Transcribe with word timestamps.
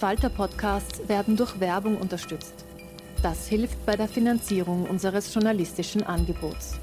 Falter-Podcasts 0.00 1.08
werden 1.08 1.36
durch 1.36 1.60
Werbung 1.60 1.98
unterstützt. 1.98 2.64
Das 3.22 3.46
hilft 3.48 3.84
bei 3.84 3.96
der 3.96 4.08
Finanzierung 4.08 4.88
unseres 4.88 5.32
journalistischen 5.34 6.02
Angebots. 6.02 6.76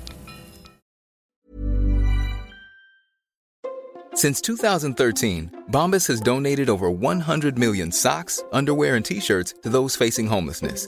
Since 4.14 4.44
2013, 4.44 5.52
Bombas 5.68 6.08
has 6.10 6.20
donated 6.20 6.70
over 6.70 6.90
100 6.90 7.58
million 7.58 7.92
socks, 7.92 8.44
underwear, 8.52 8.96
and 8.96 9.04
t-shirts 9.04 9.56
to 9.64 9.70
those 9.70 9.96
facing 9.96 10.28
homelessness. 10.28 10.88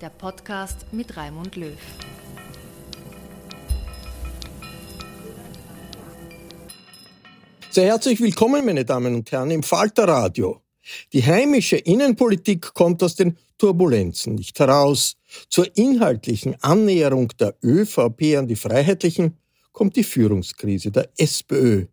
der 0.00 0.10
Podcast 0.10 0.86
mit 0.92 1.16
Raimund 1.16 1.56
Löw. 1.56 1.78
Sehr 7.70 7.86
herzlich 7.86 8.20
willkommen, 8.20 8.64
meine 8.64 8.84
Damen 8.84 9.14
und 9.14 9.30
Herren, 9.32 9.50
im 9.50 9.62
Falter 9.62 10.06
Radio. 10.08 10.60
Die 11.12 11.24
heimische 11.24 11.76
Innenpolitik 11.76 12.74
kommt 12.74 13.02
aus 13.02 13.16
den 13.16 13.38
Turbulenzen 13.58 14.34
nicht 14.34 14.58
heraus. 14.58 15.16
Zur 15.48 15.74
inhaltlichen 15.76 16.56
Annäherung 16.62 17.28
der 17.40 17.56
ÖVP 17.62 18.36
an 18.36 18.48
die 18.48 18.56
Freiheitlichen 18.56 19.38
kommt 19.72 19.96
die 19.96 20.04
Führungskrise 20.04 20.90
der 20.90 21.08
SPÖ. 21.16 21.86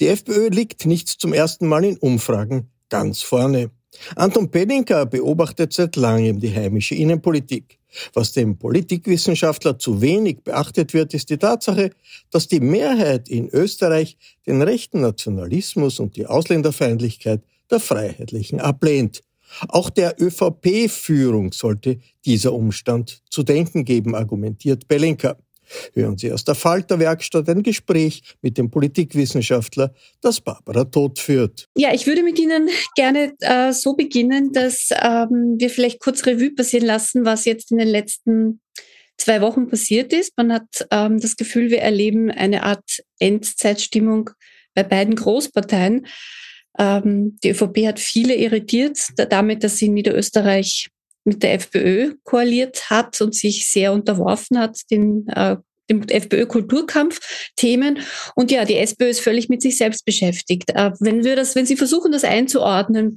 Die 0.00 0.08
FPÖ 0.08 0.48
liegt 0.48 0.86
nicht 0.86 1.08
zum 1.08 1.32
ersten 1.32 1.66
Mal 1.66 1.84
in 1.84 1.98
Umfragen 1.98 2.70
ganz 2.88 3.22
vorne. 3.22 3.70
Anton 4.16 4.50
Pelinka 4.50 5.04
beobachtet 5.04 5.72
seit 5.72 5.96
langem 5.96 6.40
die 6.40 6.54
heimische 6.54 6.94
Innenpolitik. 6.94 7.78
Was 8.12 8.32
dem 8.32 8.58
Politikwissenschaftler 8.58 9.78
zu 9.78 10.00
wenig 10.00 10.42
beachtet 10.44 10.94
wird, 10.94 11.14
ist 11.14 11.30
die 11.30 11.38
Tatsache, 11.38 11.90
dass 12.30 12.48
die 12.48 12.60
Mehrheit 12.60 13.28
in 13.28 13.48
Österreich 13.48 14.16
den 14.46 14.62
rechten 14.62 15.00
Nationalismus 15.00 15.98
und 15.98 16.16
die 16.16 16.26
Ausländerfeindlichkeit 16.26 17.42
der 17.70 17.80
Freiheitlichen 17.80 18.60
ablehnt. 18.60 19.22
Auch 19.68 19.88
der 19.90 20.16
ÖVP-Führung 20.20 21.52
sollte 21.52 21.98
dieser 22.26 22.52
Umstand 22.52 23.22
zu 23.30 23.42
denken 23.42 23.84
geben, 23.84 24.14
argumentiert 24.14 24.86
Belenka. 24.88 25.36
Hören 25.94 26.18
Sie 26.18 26.32
aus 26.32 26.44
der 26.44 26.54
Falterwerkstatt 26.54 27.48
ein 27.48 27.62
Gespräch 27.62 28.22
mit 28.42 28.58
dem 28.58 28.70
Politikwissenschaftler, 28.70 29.92
das 30.20 30.40
Barbara 30.40 30.84
Todt 30.84 31.18
führt. 31.18 31.66
Ja, 31.76 31.92
ich 31.92 32.06
würde 32.06 32.22
mit 32.22 32.38
Ihnen 32.38 32.68
gerne 32.94 33.34
äh, 33.40 33.72
so 33.72 33.94
beginnen, 33.94 34.52
dass 34.52 34.88
ähm, 34.92 35.56
wir 35.58 35.70
vielleicht 35.70 36.00
kurz 36.00 36.26
Revue 36.26 36.54
passieren 36.54 36.86
lassen, 36.86 37.24
was 37.24 37.44
jetzt 37.44 37.70
in 37.70 37.78
den 37.78 37.88
letzten 37.88 38.60
zwei 39.18 39.40
Wochen 39.40 39.68
passiert 39.68 40.12
ist. 40.12 40.32
Man 40.36 40.52
hat 40.52 40.86
ähm, 40.90 41.20
das 41.20 41.36
Gefühl, 41.36 41.70
wir 41.70 41.80
erleben 41.80 42.30
eine 42.30 42.62
Art 42.62 43.02
Endzeitstimmung 43.18 44.30
bei 44.74 44.84
beiden 44.84 45.16
Großparteien. 45.16 46.06
Ähm, 46.78 47.38
die 47.42 47.50
ÖVP 47.50 47.86
hat 47.86 47.98
viele 47.98 48.34
irritiert 48.36 48.98
damit, 49.30 49.64
dass 49.64 49.78
sie 49.78 49.86
in 49.86 49.94
Niederösterreich 49.94 50.88
mit 51.24 51.42
der 51.42 51.54
FPÖ 51.54 52.14
koaliert 52.24 52.90
hat 52.90 53.20
und 53.20 53.34
sich 53.34 53.66
sehr 53.66 53.92
unterworfen 53.92 54.58
hat 54.58 54.78
den, 54.90 55.26
äh, 55.28 55.56
dem 55.90 56.02
FPÖ-Kulturkampf-Themen. 56.02 58.00
Und 58.34 58.50
ja, 58.50 58.64
die 58.64 58.76
SPÖ 58.76 59.06
ist 59.06 59.20
völlig 59.20 59.48
mit 59.48 59.62
sich 59.62 59.78
selbst 59.78 60.04
beschäftigt. 60.04 60.70
Äh, 60.74 60.92
wenn 61.00 61.24
wir 61.24 61.36
das, 61.36 61.54
wenn 61.54 61.66
Sie 61.66 61.76
versuchen, 61.76 62.12
das 62.12 62.24
einzuordnen, 62.24 63.16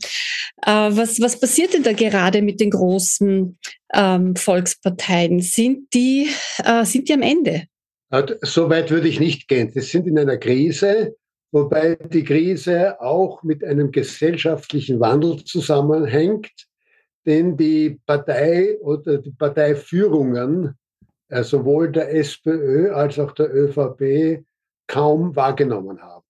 äh, 0.66 0.72
was, 0.72 1.20
was 1.20 1.40
passiert 1.40 1.74
denn 1.74 1.84
da 1.84 1.94
gerade 1.94 2.42
mit 2.42 2.60
den 2.60 2.72
großen 2.72 3.58
ähm, 3.94 4.36
Volksparteien? 4.36 5.42
Sind 5.42 5.94
die, 5.94 6.30
äh, 6.64 6.86
sind 6.86 7.10
die 7.10 7.14
am 7.14 7.22
Ende? 7.22 7.64
So 8.42 8.70
weit 8.70 8.92
würde 8.92 9.08
ich 9.08 9.22
nicht 9.22 9.48
gehen. 9.48 9.72
Sie 9.72 9.80
sind 9.80 10.06
in 10.06 10.20
einer 10.20 10.38
Krise 10.38 11.16
wobei 11.52 11.96
die 11.96 12.24
Krise 12.24 13.00
auch 13.02 13.44
mit 13.44 13.64
einem 13.64 13.92
gesellschaftlichen 13.92 15.00
Wandel 15.00 15.44
zusammenhängt, 15.44 16.50
den 17.26 17.58
die 17.58 18.00
Partei 18.06 18.78
oder 18.82 19.18
die 19.18 19.32
Parteiführungen 19.32 20.78
äh, 21.30 21.44
sowohl 21.44 21.92
der 21.92 22.14
SPÖ 22.16 22.92
als 22.92 23.18
auch 23.20 23.34
der 23.34 23.54
ÖVP 23.54 24.46
kaum 24.88 25.36
wahrgenommen 25.36 26.02
haben. 26.02 26.26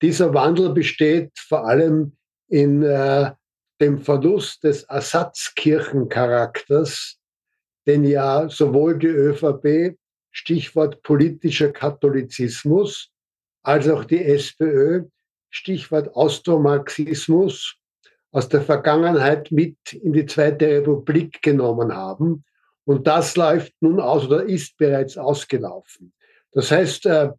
Dieser 0.00 0.32
Wandel 0.32 0.70
besteht 0.70 1.32
vor 1.38 1.66
allem 1.66 2.12
in 2.48 2.82
äh, 2.82 3.32
dem 3.80 3.98
Verlust 3.98 4.64
des 4.64 4.84
Ersatzkirchencharakters, 4.84 7.18
den 7.86 8.04
ja 8.04 8.48
sowohl 8.48 8.98
die 8.98 9.08
ÖVP, 9.08 9.98
Stichwort 10.30 11.02
politischer 11.02 11.72
Katholizismus, 11.72 13.10
als 13.62 13.88
auch 13.88 14.04
die 14.04 14.24
SPÖ, 14.24 15.06
Stichwort 15.50 16.14
Austromarxismus, 16.14 17.77
aus 18.30 18.48
der 18.48 18.60
Vergangenheit 18.60 19.50
mit 19.50 19.76
in 19.92 20.12
die 20.12 20.26
Zweite 20.26 20.66
Republik 20.66 21.40
genommen 21.42 21.94
haben. 21.94 22.44
Und 22.84 23.06
das 23.06 23.36
läuft 23.36 23.72
nun 23.80 24.00
aus 24.00 24.26
oder 24.26 24.44
ist 24.44 24.76
bereits 24.76 25.16
ausgelaufen. 25.16 26.12
Das 26.52 26.70
heißt, 26.70 27.06
äh, 27.06 27.30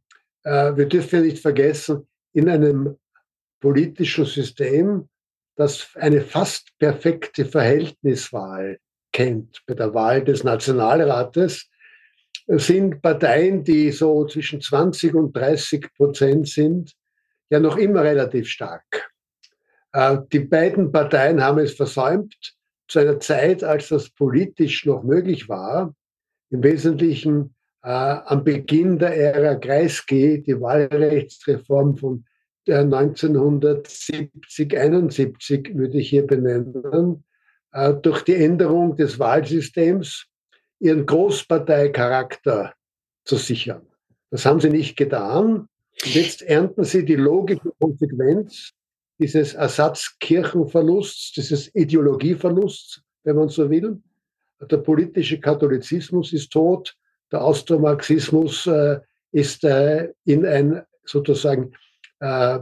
äh, 0.44 0.76
wir 0.76 0.86
dürfen 0.88 1.24
nicht 1.24 1.40
vergessen, 1.40 2.08
in 2.34 2.50
einem 2.50 2.98
politischen 3.60 4.26
System, 4.26 5.10
das 5.56 5.90
eine 5.96 6.22
fast 6.22 6.70
perfekte 6.78 7.46
Verhältniswahl 7.46 8.80
kennt, 9.12 9.62
bei 9.66 9.74
der 9.74 9.94
Wahl 9.94 10.24
des 10.24 10.44
Nationalrates, 10.44 11.70
sind 12.48 13.02
Parteien, 13.02 13.64
die 13.64 13.92
so 13.92 14.26
zwischen 14.26 14.62
20 14.62 15.14
und 15.14 15.36
30 15.36 15.94
Prozent 15.96 16.48
sind, 16.48 16.94
ja 17.50 17.60
noch 17.60 17.78
immer 17.78 18.04
relativ 18.04 18.48
stark. 18.48 19.12
Äh, 19.94 20.18
die 20.32 20.40
beiden 20.40 20.92
Parteien 20.92 21.44
haben 21.44 21.60
es 21.60 21.74
versäumt, 21.74 22.36
zu 22.88 23.00
einer 23.00 23.20
Zeit, 23.20 23.64
als 23.64 23.90
das 23.90 24.10
politisch 24.10 24.86
noch 24.86 25.04
möglich 25.04 25.48
war, 25.48 25.94
im 26.50 26.64
Wesentlichen 26.64 27.54
äh, 27.84 27.90
am 27.90 28.44
Beginn 28.44 28.98
der 28.98 29.16
Ära 29.16 29.54
Kreisky, 29.56 30.42
die 30.42 30.60
Wahlrechtsreform 30.60 31.98
von 31.98 32.26
1970, 32.68 34.78
71 34.78 35.76
würde 35.76 35.98
ich 35.98 36.10
hier 36.10 36.28
benennen, 36.28 37.24
äh, 37.72 37.94
durch 37.94 38.24
die 38.24 38.36
Änderung 38.36 38.96
des 38.96 39.20
Wahlsystems 39.20 40.26
ihren 40.80 41.06
Großparteicharakter 41.06 42.74
zu 43.26 43.36
sichern. 43.38 43.86
Das 44.32 44.46
haben 44.46 44.60
sie 44.60 44.70
nicht 44.70 44.98
getan. 44.98 45.70
Jetzt 46.04 46.42
ernten 46.42 46.84
sie 46.84 47.06
die 47.06 47.16
logische 47.16 47.72
Konsequenz 47.80 48.74
dieses 49.20 49.54
Ersatzkirchenverlusts, 49.54 51.34
dieses 51.34 51.74
Ideologieverlusts, 51.76 53.02
wenn 53.24 53.36
man 53.36 53.50
so 53.50 53.70
will. 53.70 54.02
Der 54.62 54.78
politische 54.78 55.40
Katholizismus 55.40 56.34
ist 56.34 56.52
tot, 56.52 56.96
der 57.32 57.44
Austromarxismus 57.44 58.66
äh, 58.68 59.00
ist 59.32 59.64
äh, 59.64 60.10
in 60.26 60.46
ein 60.46 60.82
sozusagen 61.06 61.74
äh, 62.20 62.60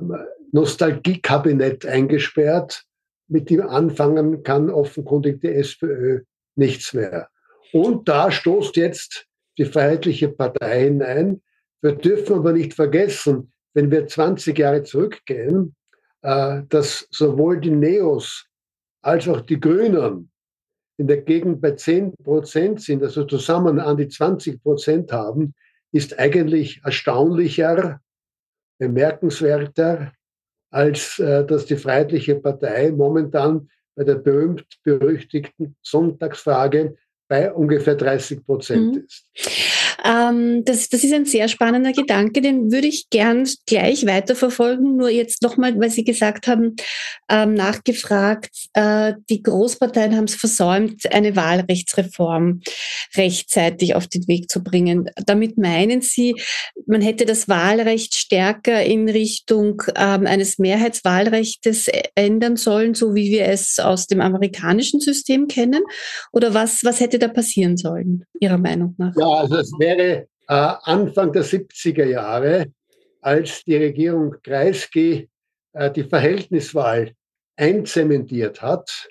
Nostalgiekabinett 0.52 1.86
eingesperrt. 1.86 2.84
Mit 3.28 3.50
dem 3.50 3.62
anfangen 3.62 4.44
kann 4.44 4.70
offenkundig 4.70 5.42
die 5.42 5.54
SPÖ 5.54 6.22
nichts 6.56 6.94
mehr. 6.94 7.30
Und 7.74 8.08
da 8.08 8.32
stoßt 8.32 8.78
jetzt 8.78 9.26
die 9.58 9.66
Freiheitliche 9.66 10.30
Partei 10.30 10.86
hinein. 10.86 11.42
Wir 11.82 11.94
dürfen 11.94 12.38
aber 12.38 12.54
nicht 12.54 12.74
vergessen, 12.74 13.52
wenn 13.74 13.92
wir 13.92 14.08
20 14.08 14.58
Jahre 14.58 14.84
zurückgehen, 14.84 15.76
dass 16.22 17.08
sowohl 17.12 17.60
die 17.60 17.72
Neos 17.72 18.46
als 19.02 19.28
auch 19.28 19.42
die 19.42 19.60
Grünen 19.60 20.30
in 20.98 21.08
der 21.08 21.22
Gegend 21.22 21.62
bei 21.62 21.72
10 21.72 22.16
Prozent 22.24 22.82
sind, 22.82 23.04
also 23.04 23.24
zusammen 23.24 23.80
an 23.80 23.98
die 23.98 24.08
20 24.08 24.62
Prozent 24.62 25.12
haben, 25.12 25.54
ist 25.92 26.18
eigentlich 26.20 26.82
erstaunlicher, 26.84 28.02
bemerkenswerter, 28.80 30.12
als 30.72 31.20
äh, 31.20 31.46
dass 31.46 31.66
die 31.66 31.78
Freiheitliche 31.78 32.36
Partei 32.36 32.92
momentan 32.92 33.70
bei 33.96 34.04
der 34.04 34.16
berühmt-berüchtigten 34.16 35.76
Sonntagsfrage 35.82 36.98
bei 37.28 37.52
ungefähr 37.52 37.96
30 37.96 38.46
Prozent 38.46 38.96
mhm. 38.96 39.06
ist. 39.06 39.32
Ähm, 40.04 40.64
das, 40.66 40.90
das 40.90 41.04
ist 41.04 41.14
ein 41.14 41.26
sehr 41.26 41.48
spannender 41.48 41.92
Gedanke, 41.92 42.42
den 42.42 42.72
würde 42.72 42.88
ich 42.88 43.10
gern 43.10 43.48
gleich 43.66 44.06
weiterverfolgen. 44.06 44.96
Nur 44.96 45.10
jetzt 45.10 45.42
nochmal, 45.42 45.80
weil 45.80 45.90
Sie 45.90 46.04
gesagt 46.04 46.48
haben, 46.48 46.76
ähm, 47.30 47.54
nachgefragt, 47.54 48.52
äh, 48.74 49.14
die 49.30 49.42
Großparteien 49.42 50.16
haben 50.16 50.26
es 50.26 50.36
versäumt, 50.36 51.12
eine 51.12 51.36
Wahlrechtsreform 51.36 52.62
rechtzeitig 53.16 53.96
auf 53.96 54.08
den 54.08 54.28
Weg 54.28 54.52
zu 54.52 54.64
bringen. 54.64 55.10
Damit 55.26 55.58
meinen 55.58 56.02
Sie, 56.02 56.36
man 56.86 57.02
hätte 57.02 57.26
das 57.26 57.48
Wahlrecht 57.48 58.16
stärker 58.16 58.84
in 58.84 59.10
Richtung 59.10 59.82
ähm, 59.96 60.28
eines 60.28 60.58
Mehrheitswahlrechtes 60.60 61.88
ändern 62.16 62.56
sollen, 62.56 62.94
so 62.94 63.16
wie 63.16 63.32
wir 63.32 63.46
es 63.46 63.80
aus 63.80 64.08
dem 64.08 64.22
amerikanischen 64.22 65.00
System 65.00 65.48
kennen? 65.48 65.84
Oder 66.32 66.54
was, 66.54 66.84
was 66.84 67.00
hätte 67.00 67.20
da 67.20 67.28
passieren 67.28 67.78
sollen, 67.78 68.26
Ihrer 68.40 68.58
Meinung 68.58 68.96
nach? 68.98 69.14
Ja, 69.18 69.28
also 69.28 69.56
es 69.58 69.72
wäre 69.80 69.87
wäre 69.88 70.28
äh, 70.48 70.74
Anfang 70.84 71.32
der 71.32 71.44
70er 71.44 72.06
Jahre, 72.06 72.68
als 73.22 73.64
die 73.64 73.78
Regierung 73.78 74.36
Kreisky 74.44 75.30
äh, 75.74 75.92
die 75.92 76.04
Verhältniswahl 76.04 77.14
einzementiert 77.56 78.62
hat, 78.62 79.08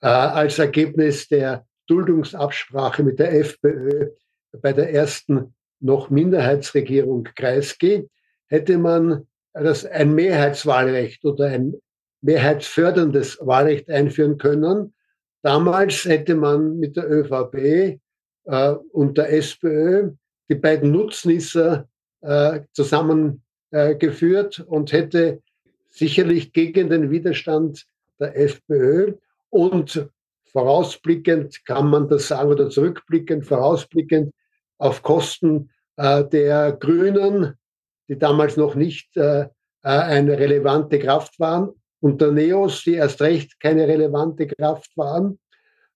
äh, 0.00 0.06
als 0.06 0.58
Ergebnis 0.58 1.28
der 1.28 1.66
Duldungsabsprache 1.86 3.02
mit 3.02 3.18
der 3.18 3.32
FPÖ 3.34 4.10
bei 4.62 4.72
der 4.72 4.92
ersten 4.92 5.54
noch 5.80 6.10
Minderheitsregierung 6.10 7.24
Kreisky, 7.36 8.08
hätte 8.46 8.78
man 8.78 9.26
das 9.52 9.84
ein 9.84 10.14
Mehrheitswahlrecht 10.14 11.24
oder 11.24 11.46
ein 11.46 11.74
mehrheitsförderndes 12.22 13.38
Wahlrecht 13.40 13.88
einführen 13.90 14.38
können. 14.38 14.94
Damals 15.42 16.04
hätte 16.04 16.34
man 16.34 16.78
mit 16.78 16.96
der 16.96 17.08
ÖVP 17.10 18.00
äh, 18.48 18.74
und 18.92 19.16
der 19.16 19.32
SPÖ. 19.32 20.12
Die 20.50 20.54
beiden 20.54 20.90
Nutznießer 20.90 21.86
äh, 22.22 22.60
zusammengeführt 22.72 24.58
äh, 24.58 24.62
und 24.62 24.92
hätte 24.92 25.42
sicherlich 25.90 26.52
gegen 26.52 26.88
den 26.90 27.10
Widerstand 27.10 27.86
der 28.18 28.36
FPÖ 28.36 29.14
und 29.50 30.08
vorausblickend 30.50 31.64
kann 31.66 31.90
man 31.90 32.08
das 32.08 32.28
sagen 32.28 32.50
oder 32.50 32.70
zurückblickend, 32.70 33.46
vorausblickend 33.46 34.34
auf 34.78 35.02
Kosten 35.02 35.70
äh, 35.96 36.24
der 36.24 36.72
Grünen, 36.72 37.54
die 38.08 38.18
damals 38.18 38.56
noch 38.56 38.74
nicht 38.74 39.16
äh, 39.16 39.42
äh, 39.42 39.48
eine 39.82 40.38
relevante 40.38 40.98
Kraft 40.98 41.38
waren, 41.38 41.70
und 42.00 42.20
der 42.20 42.30
Neos, 42.30 42.84
die 42.84 42.94
erst 42.94 43.20
recht 43.20 43.58
keine 43.58 43.88
relevante 43.88 44.46
Kraft 44.46 44.96
waren, 44.96 45.40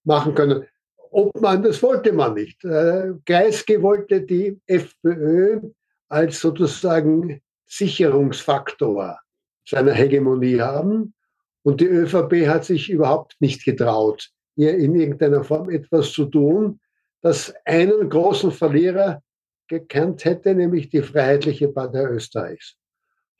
machen 0.02 0.34
können 0.34 0.64
ob 1.12 1.40
man, 1.40 1.62
das 1.62 1.82
wollte 1.82 2.12
man 2.12 2.34
nicht. 2.34 2.64
Äh, 2.64 3.12
Kreisky 3.26 3.80
wollte 3.82 4.22
die 4.22 4.58
FPÖ 4.66 5.60
als 6.08 6.40
sozusagen 6.40 7.40
Sicherungsfaktor 7.66 9.18
seiner 9.64 9.92
Hegemonie 9.92 10.60
haben. 10.60 11.14
Und 11.62 11.80
die 11.80 11.86
ÖVP 11.86 12.48
hat 12.48 12.64
sich 12.64 12.90
überhaupt 12.90 13.36
nicht 13.40 13.64
getraut, 13.64 14.30
hier 14.56 14.76
in 14.76 14.94
irgendeiner 14.94 15.44
Form 15.44 15.70
etwas 15.70 16.12
zu 16.12 16.26
tun, 16.26 16.80
das 17.20 17.54
einen 17.64 18.08
großen 18.08 18.50
Verlierer 18.50 19.22
gekannt 19.68 20.24
hätte, 20.24 20.54
nämlich 20.54 20.90
die 20.90 21.02
Freiheitliche 21.02 21.68
Partei 21.68 22.04
Österreichs. 22.04 22.76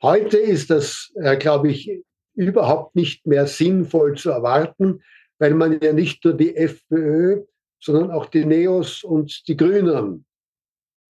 Heute 0.01 0.37
ist 0.37 0.69
das, 0.69 1.11
äh, 1.15 1.37
glaube 1.37 1.69
ich, 1.69 2.01
überhaupt 2.33 2.95
nicht 2.95 3.27
mehr 3.27 3.45
sinnvoll 3.45 4.15
zu 4.15 4.31
erwarten, 4.31 5.01
weil 5.37 5.53
man 5.53 5.79
ja 5.81 5.93
nicht 5.93 6.23
nur 6.23 6.33
die 6.33 6.55
FPÖ, 6.55 7.43
sondern 7.83 8.11
auch 8.11 8.27
die 8.27 8.45
Neos 8.45 9.03
und 9.03 9.47
die 9.47 9.57
Grünen 9.57 10.25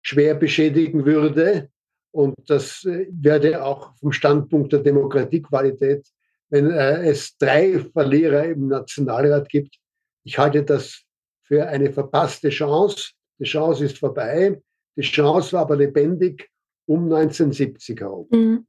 schwer 0.02 0.34
beschädigen 0.34 1.04
würde. 1.04 1.68
Und 2.12 2.34
das 2.46 2.84
äh, 2.84 3.06
werde 3.10 3.62
auch 3.62 3.94
vom 3.96 4.12
Standpunkt 4.12 4.72
der 4.72 4.80
Demokratiequalität, 4.80 6.06
wenn 6.48 6.70
äh, 6.70 7.08
es 7.08 7.36
drei 7.38 7.78
Verlierer 7.78 8.44
im 8.44 8.68
Nationalrat 8.68 9.48
gibt, 9.48 9.76
ich 10.24 10.38
halte 10.38 10.62
das 10.62 11.02
für 11.42 11.66
eine 11.66 11.92
verpasste 11.92 12.50
Chance. 12.50 13.12
Die 13.38 13.44
Chance 13.44 13.84
ist 13.84 13.98
vorbei. 13.98 14.60
Die 14.96 15.02
Chance 15.02 15.52
war 15.52 15.62
aber 15.62 15.76
lebendig 15.76 16.48
um 16.86 17.04
1970 17.04 18.00
herum. 18.00 18.28
Mhm. 18.30 18.66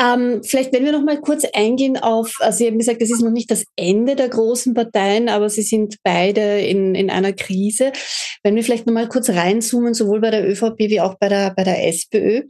Ähm, 0.00 0.42
vielleicht, 0.42 0.72
wenn 0.72 0.84
wir 0.84 0.92
noch 0.92 1.04
mal 1.04 1.20
kurz 1.20 1.44
eingehen 1.52 1.98
auf, 1.98 2.32
also 2.40 2.58
Sie 2.58 2.66
haben 2.66 2.78
gesagt, 2.78 3.02
das 3.02 3.10
ist 3.10 3.22
noch 3.22 3.30
nicht 3.30 3.50
das 3.50 3.64
Ende 3.76 4.16
der 4.16 4.30
großen 4.30 4.72
Parteien, 4.72 5.28
aber 5.28 5.50
sie 5.50 5.62
sind 5.62 5.96
beide 6.02 6.60
in, 6.60 6.94
in 6.94 7.10
einer 7.10 7.32
Krise. 7.32 7.92
Wenn 8.42 8.56
wir 8.56 8.64
vielleicht 8.64 8.86
noch 8.86 8.94
mal 8.94 9.08
kurz 9.08 9.28
reinzoomen, 9.28 9.92
sowohl 9.92 10.20
bei 10.20 10.30
der 10.30 10.48
ÖVP 10.48 10.78
wie 10.78 11.00
auch 11.00 11.16
bei 11.18 11.28
der, 11.28 11.52
bei 11.54 11.64
der 11.64 11.86
SPÖ. 11.86 12.42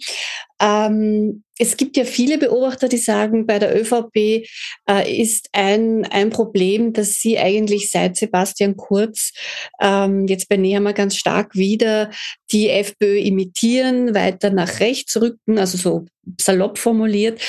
Ähm, 0.61 1.43
es 1.58 1.76
gibt 1.76 1.97
ja 1.97 2.04
viele 2.04 2.38
Beobachter, 2.38 2.88
die 2.88 2.99
sagen, 2.99 3.47
bei 3.47 3.59
der 3.59 3.78
ÖVP 3.78 4.47
äh, 4.88 5.21
ist 5.21 5.49
ein, 5.52 6.07
ein 6.07 6.30
Problem, 6.30 6.92
dass 6.92 7.14
sie 7.14 7.38
eigentlich 7.38 7.90
seit 7.90 8.16
Sebastian 8.16 8.76
Kurz 8.76 9.33
ähm, 9.80 10.26
jetzt 10.26 10.49
bei 10.49 10.57
Nehammer 10.57 10.92
ganz 10.92 11.16
stark 11.16 11.54
wieder 11.54 12.11
die 12.52 12.69
FPÖ 12.69 13.19
imitieren, 13.19 14.14
weiter 14.14 14.50
nach 14.50 14.80
rechts 14.80 15.21
rücken, 15.21 15.59
also 15.59 15.76
so 15.76 16.07
salopp 16.39 16.79
formuliert, 16.79 17.41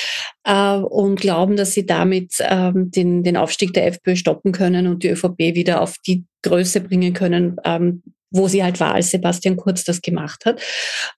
äh, 0.44 0.76
und 0.76 1.20
glauben, 1.20 1.56
dass 1.56 1.72
sie 1.72 1.86
damit 1.86 2.34
ähm, 2.40 2.90
den, 2.90 3.22
den 3.22 3.36
Aufstieg 3.36 3.72
der 3.72 3.86
FPÖ 3.86 4.16
stoppen 4.16 4.52
können 4.52 4.86
und 4.86 5.02
die 5.02 5.10
ÖVP 5.10 5.38
wieder 5.54 5.80
auf 5.80 5.96
die 6.06 6.24
Größe 6.42 6.80
bringen 6.80 7.12
können, 7.12 7.56
ähm, 7.64 8.02
wo 8.30 8.48
sie 8.48 8.62
halt 8.64 8.80
war, 8.80 8.94
als 8.94 9.10
Sebastian 9.10 9.56
Kurz 9.56 9.84
das 9.84 10.00
gemacht 10.00 10.44
hat. 10.46 10.60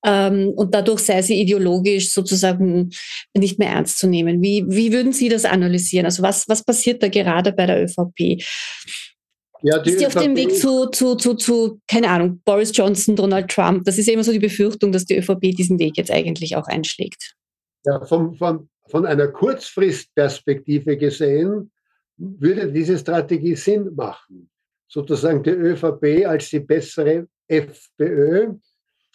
Ähm, 0.04 0.50
und 0.50 0.74
dadurch 0.74 1.00
sei 1.00 1.22
sie 1.22 1.40
ideologisch 1.40 2.12
sozusagen 2.12 2.90
nicht 3.34 3.58
mehr 3.58 3.70
ernst 3.70 3.98
zu 3.98 4.08
nehmen. 4.08 4.42
Wie, 4.42 4.64
wie 4.68 4.92
würden 4.92 5.12
Sie 5.12 5.28
das 5.28 5.44
analysieren? 5.44 6.06
Also 6.06 6.22
was, 6.22 6.48
was 6.48 6.64
passiert 6.64 7.02
da 7.02 7.08
gerade 7.08 7.52
bei 7.52 7.66
der 7.66 7.84
ÖVP? 7.84 8.42
Ja, 9.62 9.78
ist 9.78 9.98
die 9.98 10.06
auf 10.06 10.14
dem 10.14 10.36
Weg 10.36 10.54
zu, 10.54 10.86
zu, 10.86 11.14
zu, 11.14 11.34
zu, 11.34 11.80
keine 11.88 12.10
Ahnung, 12.10 12.42
Boris 12.44 12.72
Johnson, 12.74 13.16
Donald 13.16 13.48
Trump? 13.48 13.84
Das 13.84 13.96
ist 13.96 14.06
ja 14.06 14.12
immer 14.12 14.24
so 14.24 14.32
die 14.32 14.38
Befürchtung, 14.38 14.92
dass 14.92 15.06
die 15.06 15.16
ÖVP 15.16 15.56
diesen 15.56 15.78
Weg 15.78 15.96
jetzt 15.96 16.10
eigentlich 16.10 16.56
auch 16.56 16.66
einschlägt. 16.66 17.34
Ja, 17.84 18.04
von, 18.04 18.34
von, 18.34 18.68
von 18.88 19.06
einer 19.06 19.28
Kurzfristperspektive 19.28 20.96
gesehen 20.96 21.70
würde 22.16 22.72
diese 22.72 22.98
Strategie 22.98 23.56
Sinn 23.56 23.94
machen 23.94 24.48
sozusagen 24.94 25.42
die 25.42 25.50
ÖVP 25.50 26.24
als 26.26 26.50
die 26.50 26.60
bessere 26.60 27.26
FPÖ. 27.48 28.54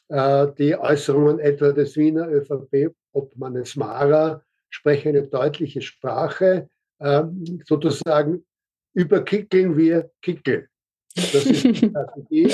Äh, 0.10 0.48
die 0.58 0.76
Äußerungen 0.76 1.40
etwa 1.40 1.72
des 1.72 1.96
Wiener 1.96 2.28
ÖVP-Obmannes 2.28 3.76
Mara 3.78 4.44
sprechen 4.70 5.10
eine 5.10 5.24
deutliche 5.24 5.82
Sprache. 5.82 6.70
Ähm, 7.00 7.62
sozusagen 7.66 8.46
überkickeln 8.94 9.78
wir 9.78 10.12
Kickel. 10.22 10.68
Das 11.16 11.46
ist 11.46 11.64
die 11.64 11.76
Strategie. 11.90 12.54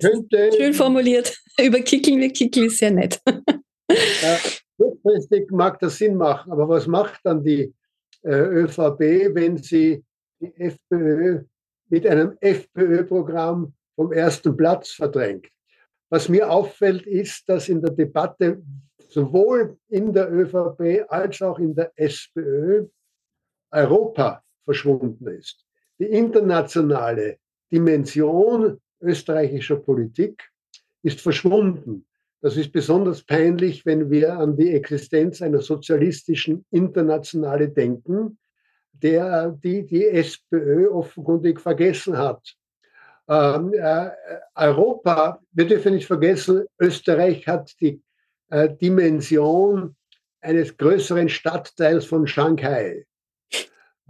Könnte, 0.00 0.50
Schön 0.56 0.72
formuliert. 0.72 1.36
Überkickeln 1.60 2.18
wir 2.18 2.32
Kickel 2.32 2.64
ist 2.64 2.78
sehr 2.78 2.92
nett. 2.92 3.20
Kurzfristig 4.76 5.50
mag 5.50 5.78
das 5.80 5.98
Sinn 5.98 6.16
machen, 6.16 6.52
aber 6.52 6.68
was 6.68 6.86
macht 6.86 7.20
dann 7.24 7.42
die 7.42 7.74
äh, 8.22 8.34
ÖVP, 8.34 9.34
wenn 9.34 9.58
sie 9.58 10.04
die 10.40 10.54
FPÖ 10.56 11.44
mit 11.88 12.06
einem 12.06 12.36
FPÖ-Programm 12.40 13.72
vom 13.94 14.12
ersten 14.12 14.56
Platz 14.56 14.90
verdrängt. 14.90 15.46
Was 16.10 16.28
mir 16.28 16.50
auffällt, 16.50 17.06
ist, 17.06 17.48
dass 17.48 17.68
in 17.68 17.80
der 17.80 17.92
Debatte 17.92 18.62
sowohl 19.08 19.76
in 19.88 20.12
der 20.12 20.32
ÖVP 20.32 21.04
als 21.08 21.40
auch 21.42 21.58
in 21.58 21.74
der 21.74 21.92
SPÖ 21.96 22.86
Europa 23.70 24.42
verschwunden 24.64 25.26
ist. 25.28 25.64
Die 25.98 26.06
internationale 26.06 27.38
Dimension 27.70 28.80
österreichischer 29.00 29.76
Politik 29.76 30.42
ist 31.02 31.20
verschwunden. 31.20 32.06
Das 32.44 32.58
ist 32.58 32.72
besonders 32.72 33.22
peinlich, 33.22 33.86
wenn 33.86 34.10
wir 34.10 34.34
an 34.34 34.54
die 34.54 34.74
Existenz 34.74 35.40
einer 35.40 35.62
sozialistischen 35.62 36.66
Internationale 36.70 37.70
denken, 37.70 38.36
der 38.92 39.58
die 39.62 39.86
die 39.86 40.06
SPÖ 40.06 40.88
offenkundig 40.90 41.58
vergessen 41.58 42.18
hat. 42.18 42.54
Ähm, 43.30 43.72
äh, 43.72 44.10
Europa, 44.56 45.40
wir 45.52 45.66
dürfen 45.66 45.94
nicht 45.94 46.06
vergessen, 46.06 46.66
Österreich 46.78 47.48
hat 47.48 47.72
die 47.80 48.02
äh, 48.50 48.68
Dimension 48.76 49.96
eines 50.42 50.76
größeren 50.76 51.30
Stadtteils 51.30 52.04
von 52.04 52.26
Shanghai. 52.26 53.06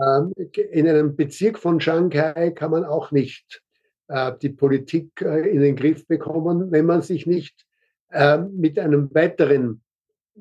Ähm, 0.04 0.32
in 0.72 0.88
einem 0.88 1.14
Bezirk 1.14 1.56
von 1.56 1.80
Shanghai 1.80 2.50
kann 2.50 2.72
man 2.72 2.84
auch 2.84 3.12
nicht 3.12 3.62
äh, 4.08 4.32
die 4.42 4.48
Politik 4.48 5.20
äh, 5.20 5.48
in 5.48 5.60
den 5.60 5.76
Griff 5.76 6.04
bekommen, 6.08 6.72
wenn 6.72 6.86
man 6.86 7.02
sich 7.02 7.28
nicht 7.28 7.64
äh, 8.14 8.38
mit 8.38 8.78
einem 8.78 9.12
weiteren 9.14 9.83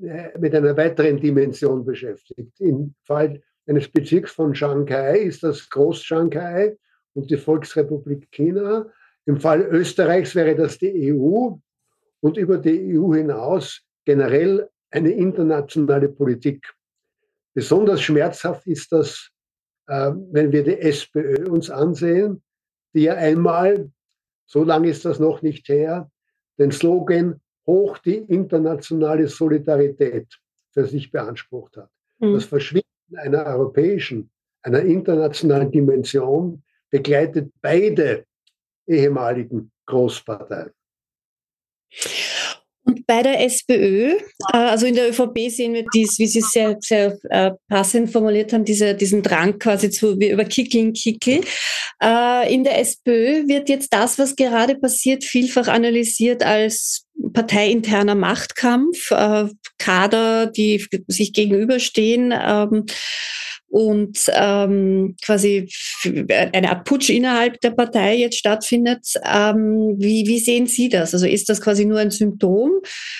äh, 0.01 0.38
mit 0.39 0.56
einer 0.56 0.75
weiteren 0.75 1.20
Dimension 1.20 1.86
beschäftigt. 1.86 2.60
Im 2.60 2.96
Fall 3.03 3.42
eines 3.68 3.88
Bezirks 3.88 4.32
von 4.32 4.56
Shanghai 4.56 5.20
ist 5.20 5.44
das 5.44 5.70
Groß-Shanghai 5.70 6.75
und 7.13 7.30
die 7.30 7.38
Volksrepublik 7.38 8.32
China. 8.32 8.88
Im 9.25 9.39
Fall 9.39 9.62
Österreichs 9.62 10.34
wäre 10.34 10.56
das 10.56 10.80
die 10.80 11.13
EU 11.13 11.51
und 12.22 12.38
über 12.38 12.58
die 12.58 12.98
EU 12.98 13.13
hinaus 13.13 13.82
generell 14.03 14.68
eine 14.89 15.12
internationale 15.12 16.10
Politik. 16.10 16.74
Besonders 17.53 18.01
schmerzhaft 18.01 18.65
ist 18.65 18.92
das, 18.92 19.30
äh, 19.88 20.12
wenn 20.32 20.51
wir 20.51 20.63
die 20.63 20.80
SPÖ 20.80 21.48
uns 21.50 21.70
ansehen, 21.70 22.42
die 22.96 23.03
ja 23.03 23.13
einmal, 23.13 23.92
so 24.48 24.63
lange 24.63 24.89
ist 24.89 25.06
das 25.06 25.20
noch 25.20 25.44
nicht 25.44 25.68
her, 25.70 26.10
den 26.58 26.72
Slogan 26.72 27.39
Hoch 27.65 27.98
die 28.00 28.17
internationale 28.17 29.27
Solidarität 29.27 30.27
für 30.72 30.86
sich 30.86 31.12
beansprucht 31.12 31.77
hat. 31.77 31.89
Mhm. 32.20 32.34
Das 32.34 32.46
Verschwinden 32.46 32.88
einer 33.15 33.46
europäischen, 33.46 34.29
einer 34.62 34.82
internationalen 34.82 35.72
Dimension 35.72 36.63
begleitet 36.89 37.51
beide 37.62 38.25
ehemaligen 38.88 39.72
Großparteien. 39.86 40.72
Und 42.86 43.08
bei 43.08 43.24
der 43.24 43.39
SPÖ, 43.46 44.17
äh, 44.17 44.17
also 44.51 44.86
in 44.86 44.96
der 44.96 45.10
ÖVP 45.10 45.50
sehen 45.50 45.74
wir 45.74 45.86
dies, 45.93 46.20
wie 46.20 46.27
Sie 46.27 46.39
es 46.39 46.51
sehr, 46.51 46.77
sehr 46.82 47.17
äh, 47.29 47.51
passend 47.70 48.12
formuliert 48.12 48.51
haben, 48.51 48.65
diese, 48.65 48.93
diesen 48.93 49.24
Drang 49.24 49.58
quasi 49.58 49.89
zu 49.89 50.20
wie 50.20 50.32
über 50.32 50.43
Kickeln, 50.43 50.91
Kickel. 50.91 51.41
Äh, 52.01 52.53
in 52.53 52.65
der 52.65 52.79
SPÖ 52.79 53.48
wird 53.48 53.70
jetzt 53.70 53.93
das, 53.93 54.20
was 54.20 54.36
gerade 54.36 54.75
passiert, 54.75 55.24
vielfach 55.24 55.70
analysiert 55.70 56.43
als 56.43 57.02
parteiinterner 57.34 58.16
Machtkampf, 58.16 59.12
Kader, 59.78 60.48
die 60.48 60.86
sich 61.08 61.34
gegenüberstehen. 61.34 62.34
Ähm, 62.34 62.86
und 63.74 64.20
ähm, 64.32 65.16
quasi 65.25 65.68
eine 66.30 66.70
Art 66.70 66.86
Putsch 66.86 67.10
innerhalb 67.10 67.60
der 67.62 67.72
Partei 67.72 68.18
jetzt 68.18 68.38
stattfindet. 68.38 69.16
Ähm, 69.25 69.96
wie, 69.98 70.28
wie 70.28 70.38
sehen 70.38 70.68
Sie 70.68 70.90
das? 70.90 71.16
Also 71.16 71.25
ist 71.25 71.50
das 71.50 71.60
quasi 71.60 71.84
nur 71.84 71.98
ein 71.98 72.12
Symptom 72.12 72.70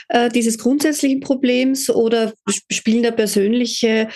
äh, 0.10 0.30
dieses 0.30 0.60
grundsätzlichen 0.60 1.22
Problems 1.22 1.90
oder 1.90 2.34
spielen 2.70 3.02
da 3.02 3.10
persönliche 3.10 4.10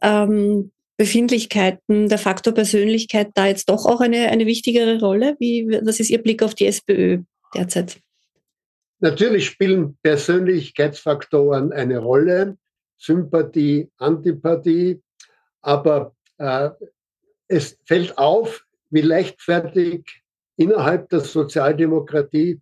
ähm, 0.00 0.70
Befindlichkeiten, 0.96 2.08
der 2.08 2.18
Faktor 2.18 2.54
Persönlichkeit 2.54 3.30
da 3.34 3.48
jetzt 3.48 3.68
doch 3.68 3.84
auch 3.84 4.00
eine, 4.00 4.28
eine 4.28 4.46
wichtigere 4.46 5.00
Rolle? 5.00 5.34
Wie, 5.40 5.66
was 5.82 5.98
ist 5.98 6.10
Ihr 6.10 6.22
Blick 6.22 6.44
auf 6.44 6.54
die 6.54 6.66
SPÖ 6.66 7.22
derzeit? 7.52 7.98
Natürlich 9.00 9.46
spielen 9.46 9.96
Persönlichkeitsfaktoren 10.02 11.72
eine 11.72 11.98
Rolle. 11.98 12.56
Sympathie, 13.00 13.90
Antipathie, 13.96 15.02
aber 15.62 16.14
äh, 16.36 16.70
es 17.48 17.78
fällt 17.86 18.16
auf, 18.18 18.64
wie 18.90 19.00
leichtfertig 19.00 20.22
innerhalb 20.56 21.08
der 21.08 21.20
Sozialdemokratie 21.20 22.60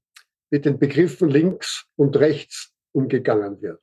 mit 0.51 0.65
den 0.65 0.79
Begriffen 0.79 1.29
links 1.29 1.85
und 1.97 2.17
rechts 2.17 2.73
umgegangen 2.93 3.61
wird. 3.61 3.83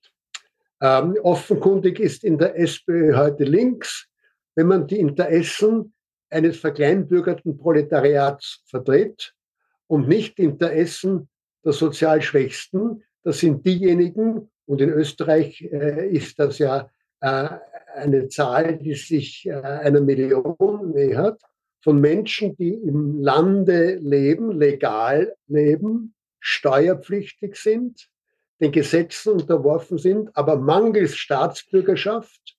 Ähm, 0.82 1.18
offenkundig 1.24 2.00
ist 2.00 2.24
in 2.24 2.38
der 2.38 2.58
SPÖ 2.58 3.16
heute 3.16 3.44
links, 3.44 4.08
wenn 4.56 4.68
man 4.68 4.88
die 4.88 5.00
Interessen 5.00 5.94
eines 6.30 6.58
verkleinbürgerten 6.58 7.58
Proletariats 7.58 8.64
vertritt 8.68 9.34
und 9.88 10.08
nicht 10.08 10.40
Interessen 10.40 11.30
der 11.65 11.74
sozial 11.74 12.22
Schwächsten. 12.22 13.03
Das 13.24 13.39
sind 13.39 13.65
diejenigen, 13.65 14.50
und 14.65 14.81
in 14.81 14.89
Österreich 14.89 15.62
äh, 15.62 16.10
ist 16.10 16.39
das 16.39 16.60
ja 16.60 16.89
äh, 17.22 17.50
eine 17.93 18.27
Zahl, 18.27 18.77
die 18.77 18.93
sich 18.93 19.45
äh, 19.48 19.53
einer 19.53 20.01
Million 20.01 20.91
nähert, 20.91 21.41
von 21.81 22.00
Menschen, 22.01 22.55
die 22.57 22.74
im 22.74 23.19
Lande 23.19 23.95
leben, 23.95 24.51
legal 24.51 25.36
leben, 25.48 26.15
steuerpflichtig 26.39 27.55
sind, 27.55 28.10
den 28.60 28.72
Gesetzen 28.72 29.34
unterworfen 29.34 29.98
sind, 29.98 30.36
aber 30.36 30.55
mangels 30.57 31.15
Staatsbürgerschaft 31.15 32.57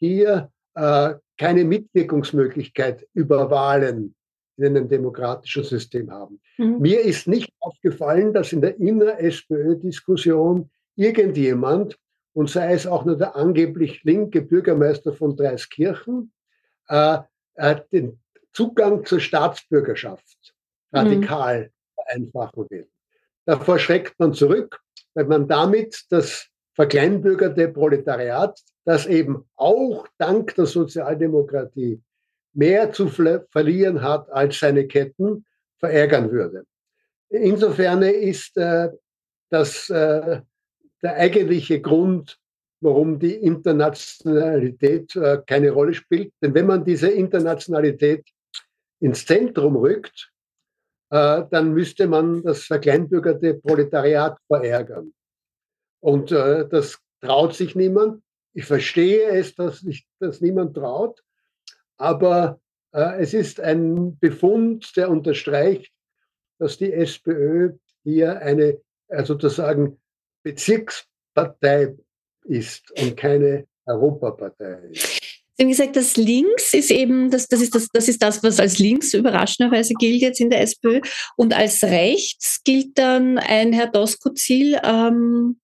hier 0.00 0.50
äh, 0.74 1.14
keine 1.38 1.64
Mitwirkungsmöglichkeit 1.64 3.06
über 3.12 3.50
Wahlen 3.50 4.14
in 4.56 4.64
einem 4.64 4.88
demokratischen 4.88 5.64
System 5.64 6.10
haben. 6.10 6.40
Mhm. 6.58 6.78
Mir 6.80 7.00
ist 7.00 7.26
nicht 7.26 7.52
aufgefallen, 7.60 8.32
dass 8.32 8.52
in 8.52 8.60
der 8.60 8.78
inner-SPÖ-Diskussion 8.78 10.70
irgendjemand 10.96 11.98
und 12.34 12.50
sei 12.50 12.72
es 12.72 12.86
auch 12.86 13.04
nur 13.04 13.16
der 13.16 13.36
angeblich 13.36 14.02
linke 14.04 14.42
Bürgermeister 14.42 15.12
von 15.12 15.36
Dreiskirchen, 15.36 16.32
äh, 16.88 17.18
äh, 17.54 17.76
den 17.92 18.18
Zugang 18.52 19.04
zur 19.04 19.20
Staatsbürgerschaft 19.20 20.54
radikal 20.92 21.64
mhm. 21.64 21.70
vereinfachen 21.94 22.66
will. 22.70 22.88
Davor 23.46 23.78
schreckt 23.78 24.18
man 24.18 24.32
zurück, 24.32 24.80
weil 25.14 25.26
man 25.26 25.48
damit 25.48 26.04
das 26.10 26.48
verkleinbürgerte 26.74 27.68
Proletariat, 27.68 28.60
das 28.84 29.06
eben 29.06 29.44
auch 29.56 30.06
dank 30.18 30.54
der 30.54 30.66
Sozialdemokratie 30.66 32.00
mehr 32.54 32.92
zu 32.92 33.08
verlieren 33.08 34.02
hat 34.02 34.30
als 34.30 34.58
seine 34.58 34.86
Ketten, 34.86 35.44
verärgern 35.78 36.30
würde. 36.30 36.64
Insofern 37.28 38.02
ist 38.02 38.56
äh, 38.56 38.90
das 39.50 39.90
äh, 39.90 40.40
der 41.02 41.16
eigentliche 41.16 41.80
Grund, 41.80 42.38
warum 42.80 43.18
die 43.18 43.34
Internationalität 43.34 45.14
äh, 45.16 45.42
keine 45.46 45.70
Rolle 45.70 45.94
spielt. 45.94 46.32
Denn 46.40 46.54
wenn 46.54 46.66
man 46.66 46.84
diese 46.84 47.08
Internationalität 47.08 48.26
ins 49.00 49.26
Zentrum 49.26 49.76
rückt, 49.76 50.30
äh, 51.10 51.42
dann 51.50 51.72
müsste 51.72 52.06
man 52.06 52.42
das 52.42 52.64
verkleinbürgerte 52.64 53.54
Proletariat 53.54 54.38
verärgern. 54.46 55.12
Und 56.00 56.32
äh, 56.32 56.68
das 56.68 56.98
traut 57.20 57.54
sich 57.54 57.74
niemand. 57.74 58.22
Ich 58.54 58.66
verstehe 58.66 59.28
es, 59.28 59.54
dass 59.54 59.80
sich 59.80 60.06
das 60.20 60.40
niemand 60.40 60.76
traut, 60.76 61.23
aber 61.96 62.60
äh, 62.92 63.20
es 63.20 63.34
ist 63.34 63.60
ein 63.60 64.18
Befund, 64.18 64.96
der 64.96 65.10
unterstreicht, 65.10 65.92
dass 66.58 66.78
die 66.78 66.92
SPÖ 66.92 67.72
hier 68.02 68.40
eine 68.40 68.80
also 69.08 69.34
sozusagen 69.34 70.00
Bezirkspartei 70.42 71.94
ist 72.44 72.90
und 73.00 73.16
keine 73.16 73.66
Europapartei 73.86 74.90
ist. 74.90 75.20
Sie 75.56 75.62
haben 75.62 75.70
gesagt, 75.70 75.94
das 75.94 76.16
Links 76.16 76.74
ist 76.74 76.90
eben, 76.90 77.30
das, 77.30 77.46
das, 77.46 77.60
ist 77.60 77.74
das, 77.76 77.86
das 77.92 78.08
ist 78.08 78.20
das, 78.20 78.42
was 78.42 78.58
als 78.58 78.80
links 78.80 79.14
überraschenderweise 79.14 79.94
gilt 79.94 80.20
jetzt 80.20 80.40
in 80.40 80.50
der 80.50 80.60
SPÖ. 80.62 81.00
Und 81.36 81.54
als 81.54 81.84
rechts 81.84 82.62
gilt 82.64 82.98
dann 82.98 83.38
ein 83.38 83.72
Herr 83.72 83.86
Doskozil, 83.86 84.80
ähm, 84.82 85.60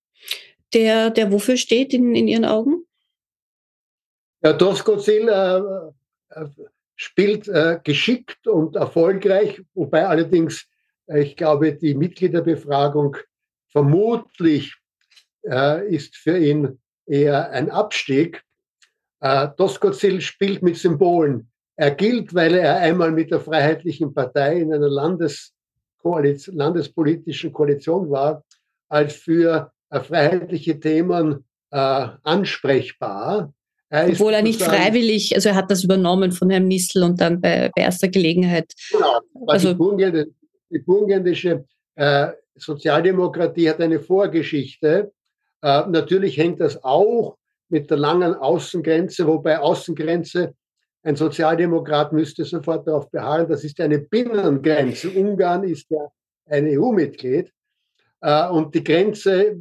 der, 0.74 1.10
der 1.10 1.32
wofür 1.32 1.56
steht 1.56 1.92
in, 1.92 2.14
in 2.14 2.28
Ihren 2.28 2.44
Augen? 2.44 2.84
Herr 4.42 4.54
Doskozil 4.54 5.28
äh, 5.28 5.58
äh, 5.58 5.90
spielt 7.00 7.48
äh, 7.48 7.80
geschickt 7.82 8.46
und 8.46 8.76
erfolgreich, 8.76 9.62
wobei 9.72 10.06
allerdings, 10.06 10.66
äh, 11.06 11.22
ich 11.22 11.34
glaube, 11.34 11.72
die 11.72 11.94
Mitgliederbefragung 11.94 13.16
vermutlich 13.68 14.76
äh, 15.44 15.88
ist 15.88 16.16
für 16.16 16.36
ihn 16.36 16.78
eher 17.06 17.50
ein 17.52 17.70
Abstieg. 17.70 18.42
Äh, 19.20 19.48
Doskozil 19.56 20.20
spielt 20.20 20.62
mit 20.62 20.76
Symbolen. 20.76 21.50
Er 21.76 21.92
gilt, 21.92 22.34
weil 22.34 22.54
er 22.54 22.76
einmal 22.76 23.12
mit 23.12 23.30
der 23.30 23.40
Freiheitlichen 23.40 24.12
Partei 24.12 24.60
in 24.60 24.70
einer 24.70 24.90
Landeskoalition, 24.90 26.54
landespolitischen 26.54 27.50
Koalition 27.50 28.10
war, 28.10 28.44
als 28.90 29.14
für 29.14 29.72
äh, 29.88 30.00
freiheitliche 30.00 30.78
Themen 30.78 31.46
äh, 31.70 32.08
ansprechbar. 32.22 33.54
Er 33.92 34.08
Obwohl 34.08 34.34
er 34.34 34.42
nicht 34.42 34.62
freiwillig, 34.62 35.34
also 35.34 35.48
er 35.48 35.56
hat 35.56 35.70
das 35.70 35.82
übernommen 35.82 36.30
von 36.30 36.48
Herrn 36.48 36.68
Nissel 36.68 37.02
und 37.02 37.20
dann 37.20 37.40
bei, 37.40 37.70
bei 37.74 37.82
erster 37.82 38.06
Gelegenheit. 38.06 38.72
Genau, 38.92 39.20
also, 39.48 39.72
die, 39.72 39.74
burgenländische, 39.74 40.30
die 40.70 40.78
burgenländische 40.78 41.64
äh, 41.96 42.28
Sozialdemokratie 42.54 43.68
hat 43.68 43.80
eine 43.80 43.98
Vorgeschichte. 43.98 45.10
Äh, 45.62 45.82
natürlich 45.88 46.36
hängt 46.38 46.60
das 46.60 46.82
auch 46.84 47.36
mit 47.68 47.90
der 47.90 47.96
langen 47.96 48.34
Außengrenze, 48.34 49.26
wobei 49.26 49.58
Außengrenze 49.58 50.54
ein 51.02 51.16
Sozialdemokrat 51.16 52.12
müsste 52.12 52.44
sofort 52.44 52.86
darauf 52.86 53.10
beharren, 53.10 53.48
das 53.48 53.64
ist 53.64 53.80
eine 53.80 53.98
Binnengrenze. 53.98 55.10
Ungarn 55.10 55.64
ist 55.64 55.90
ja 55.90 56.06
ein 56.46 56.66
EU-Mitglied. 56.66 57.52
Äh, 58.20 58.48
und 58.50 58.72
die 58.72 58.84
Grenze 58.84 59.58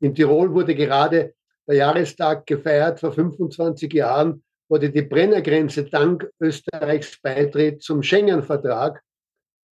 in 0.00 0.14
Tirol 0.14 0.54
wurde 0.54 0.74
gerade 0.74 1.34
der 1.70 1.78
Jahrestag 1.78 2.46
gefeiert. 2.46 2.98
Vor 2.98 3.12
25 3.12 3.92
Jahren 3.92 4.42
wurde 4.68 4.90
die 4.90 5.02
Brennergrenze 5.02 5.84
dank 5.84 6.28
Österreichs 6.40 7.20
Beitritt 7.22 7.80
zum 7.82 8.02
Schengen-Vertrag 8.02 9.00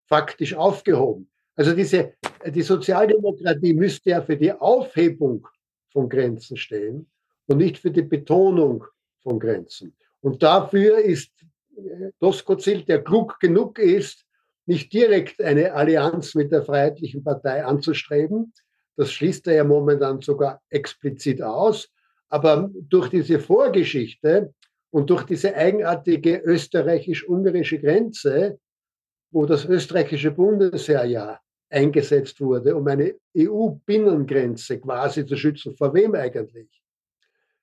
faktisch 0.06 0.54
aufgehoben. 0.54 1.28
Also 1.56 1.74
diese, 1.74 2.14
die 2.46 2.62
Sozialdemokratie 2.62 3.74
müsste 3.74 4.10
ja 4.10 4.22
für 4.22 4.36
die 4.36 4.52
Aufhebung 4.52 5.48
von 5.88 6.08
Grenzen 6.08 6.56
stehen 6.56 7.10
und 7.46 7.58
nicht 7.58 7.78
für 7.78 7.90
die 7.90 8.02
Betonung 8.02 8.84
von 9.20 9.40
Grenzen. 9.40 9.96
Und 10.20 10.40
dafür 10.44 10.98
ist 10.98 11.32
Dosko 12.20 12.54
Zilt, 12.56 12.88
der 12.88 13.02
klug 13.02 13.40
genug 13.40 13.80
ist, 13.80 14.24
nicht 14.66 14.92
direkt 14.92 15.40
eine 15.40 15.72
Allianz 15.72 16.36
mit 16.36 16.52
der 16.52 16.62
Freiheitlichen 16.62 17.24
Partei 17.24 17.64
anzustreben. 17.64 18.52
Das 18.98 19.12
schließt 19.12 19.46
er 19.46 19.54
ja 19.54 19.64
momentan 19.64 20.20
sogar 20.20 20.60
explizit 20.70 21.40
aus. 21.40 21.88
Aber 22.28 22.68
durch 22.74 23.08
diese 23.08 23.38
Vorgeschichte 23.38 24.52
und 24.90 25.08
durch 25.08 25.22
diese 25.22 25.54
eigenartige 25.54 26.38
österreichisch-ungarische 26.44 27.78
Grenze, 27.78 28.58
wo 29.30 29.46
das 29.46 29.64
österreichische 29.64 30.32
Bundesheer 30.32 31.04
ja 31.04 31.38
eingesetzt 31.70 32.40
wurde, 32.40 32.74
um 32.74 32.88
eine 32.88 33.14
EU-Binnengrenze 33.36 34.80
quasi 34.80 35.24
zu 35.24 35.36
schützen, 35.36 35.76
vor 35.76 35.94
wem 35.94 36.16
eigentlich? 36.16 36.68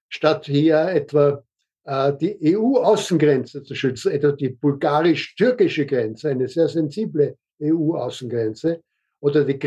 Statt 0.07 0.45
hier 0.45 0.87
etwa 0.87 1.43
äh, 1.83 2.13
die 2.13 2.55
EU-Außengrenze 2.55 3.61
zu 3.63 3.75
schützen, 3.75 4.13
etwa 4.13 4.31
die 4.31 4.49
bulgarisch-türkische 4.49 5.85
Grenze, 5.85 6.29
eine 6.29 6.47
sehr 6.47 6.69
sensible 6.69 7.37
EU-Außengrenze, 7.61 8.81
oder 9.19 9.43
die 9.43 9.59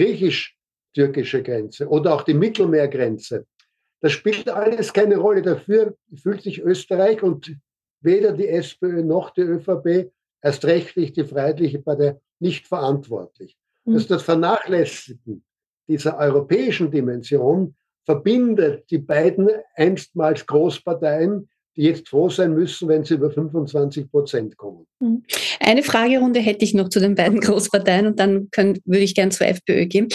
griechisch-türkische 0.94 1.42
Grenze 1.42 1.88
oder 1.88 2.14
auch 2.14 2.22
die 2.22 2.34
Mittelmeergrenze. 2.34 3.46
Das 4.00 4.12
spielt 4.12 4.48
alles 4.48 4.92
keine 4.92 5.16
Rolle. 5.16 5.42
Dafür 5.42 5.94
fühlt 6.14 6.42
sich 6.42 6.60
Österreich 6.60 7.22
und 7.22 7.56
weder 8.00 8.32
die 8.32 8.48
SPÖ 8.48 9.02
noch 9.02 9.30
die 9.30 9.42
ÖVP, 9.42 10.12
erst 10.42 10.64
rechtlich 10.64 11.12
die 11.12 11.24
Freiheitliche 11.24 11.80
Partei, 11.80 12.16
nicht 12.38 12.66
verantwortlich. 12.66 13.56
Mhm. 13.84 13.94
Dass 13.94 14.06
das 14.06 14.22
Vernachlässigen 14.22 15.44
dieser 15.88 16.18
europäischen 16.18 16.90
Dimension 16.90 17.74
verbindet 18.04 18.90
die 18.90 18.98
beiden 18.98 19.48
einstmals 19.74 20.46
Großparteien, 20.46 21.48
die 21.76 21.82
jetzt 21.82 22.08
froh 22.08 22.28
sein 22.28 22.54
müssen, 22.54 22.88
wenn 22.88 23.04
sie 23.04 23.14
über 23.14 23.30
25 23.30 24.10
Prozent 24.10 24.56
kommen. 24.56 24.86
Mhm. 25.00 25.24
Eine 25.60 25.82
Fragerunde 25.82 26.40
hätte 26.40 26.64
ich 26.64 26.74
noch 26.74 26.88
zu 26.88 27.00
den 27.00 27.16
beiden 27.16 27.40
Großparteien 27.40 28.06
und 28.06 28.20
dann 28.20 28.50
können, 28.52 28.78
würde 28.84 29.02
ich 29.02 29.14
gern 29.14 29.32
zur 29.32 29.48
FPÖ 29.48 29.86
gehen. 29.86 30.08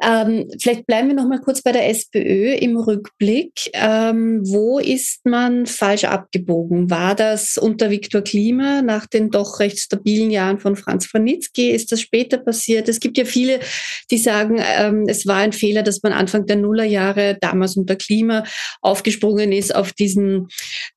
Ähm, 0.00 0.48
vielleicht 0.58 0.86
bleiben 0.86 1.08
wir 1.08 1.14
noch 1.14 1.28
mal 1.28 1.40
kurz 1.40 1.62
bei 1.62 1.72
der 1.72 1.88
SPÖ 1.88 2.54
im 2.54 2.76
Rückblick. 2.76 3.52
Ähm, 3.74 4.40
wo 4.44 4.78
ist 4.78 5.24
man 5.24 5.66
falsch 5.66 6.04
abgebogen? 6.04 6.90
War 6.90 7.14
das 7.14 7.58
unter 7.58 7.90
Viktor 7.90 8.22
Klima 8.22 8.82
nach 8.82 9.06
den 9.06 9.30
doch 9.30 9.60
recht 9.60 9.78
stabilen 9.78 10.30
Jahren 10.30 10.58
von 10.58 10.76
Franz 10.76 11.06
Franitzky? 11.06 11.70
Ist 11.70 11.92
das 11.92 12.00
später 12.00 12.38
passiert? 12.38 12.88
Es 12.88 13.00
gibt 13.00 13.18
ja 13.18 13.24
viele, 13.24 13.60
die 14.10 14.18
sagen, 14.18 14.62
ähm, 14.78 15.04
es 15.08 15.26
war 15.26 15.38
ein 15.38 15.52
Fehler, 15.52 15.82
dass 15.82 16.02
man 16.02 16.12
Anfang 16.12 16.46
der 16.46 16.56
Nullerjahre 16.56 17.36
damals 17.40 17.76
unter 17.76 17.96
Klima 17.96 18.44
aufgesprungen 18.80 19.52
ist 19.52 19.74
auf 19.74 19.92
diesen 19.92 20.48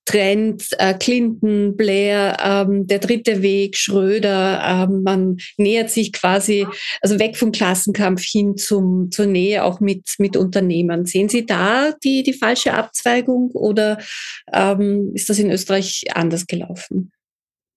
Trend 0.06 0.68
äh, 0.78 0.94
Clinton, 0.94 1.76
Blair, 1.76 2.38
ähm, 2.42 2.88
der 2.88 3.00
dritte 3.00 3.42
Weg, 3.42 3.76
Schröder. 3.76 4.62
Ähm, 4.64 5.02
man 5.04 5.38
nähert 5.58 5.90
sich 5.90 6.14
quasi 6.14 6.68
also 7.02 7.20
weg 7.20 7.36
vom 7.36 7.52
Klassenkampf 7.52 8.24
hin 8.24 8.56
zum 8.56 9.12
zur 9.12 9.26
Nähe 9.26 9.64
auch 9.64 9.80
mit, 9.80 10.16
mit 10.20 10.38
Unternehmern. 10.38 11.06
Sehen 11.06 11.30
Sie 11.30 11.46
da 11.46 11.92
die, 12.04 12.24
die 12.24 12.34
falsche 12.34 12.74
Abzweigung 12.74 13.52
oder 13.52 13.98
ähm, 14.54 15.12
ist 15.16 15.30
das 15.30 15.40
in 15.40 15.52
Österreich 15.52 16.06
anders 16.14 16.46
gelaufen? 16.48 17.12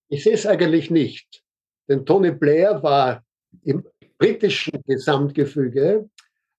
Ich 0.08 0.24
sehe 0.24 0.34
es 0.34 0.46
eigentlich 0.46 0.90
nicht. 0.90 1.42
Denn 1.88 2.04
Tony 2.04 2.30
Blair 2.30 2.82
war 2.82 3.24
im 3.64 3.84
britischen 4.18 4.82
Gesamtgefüge 4.86 6.08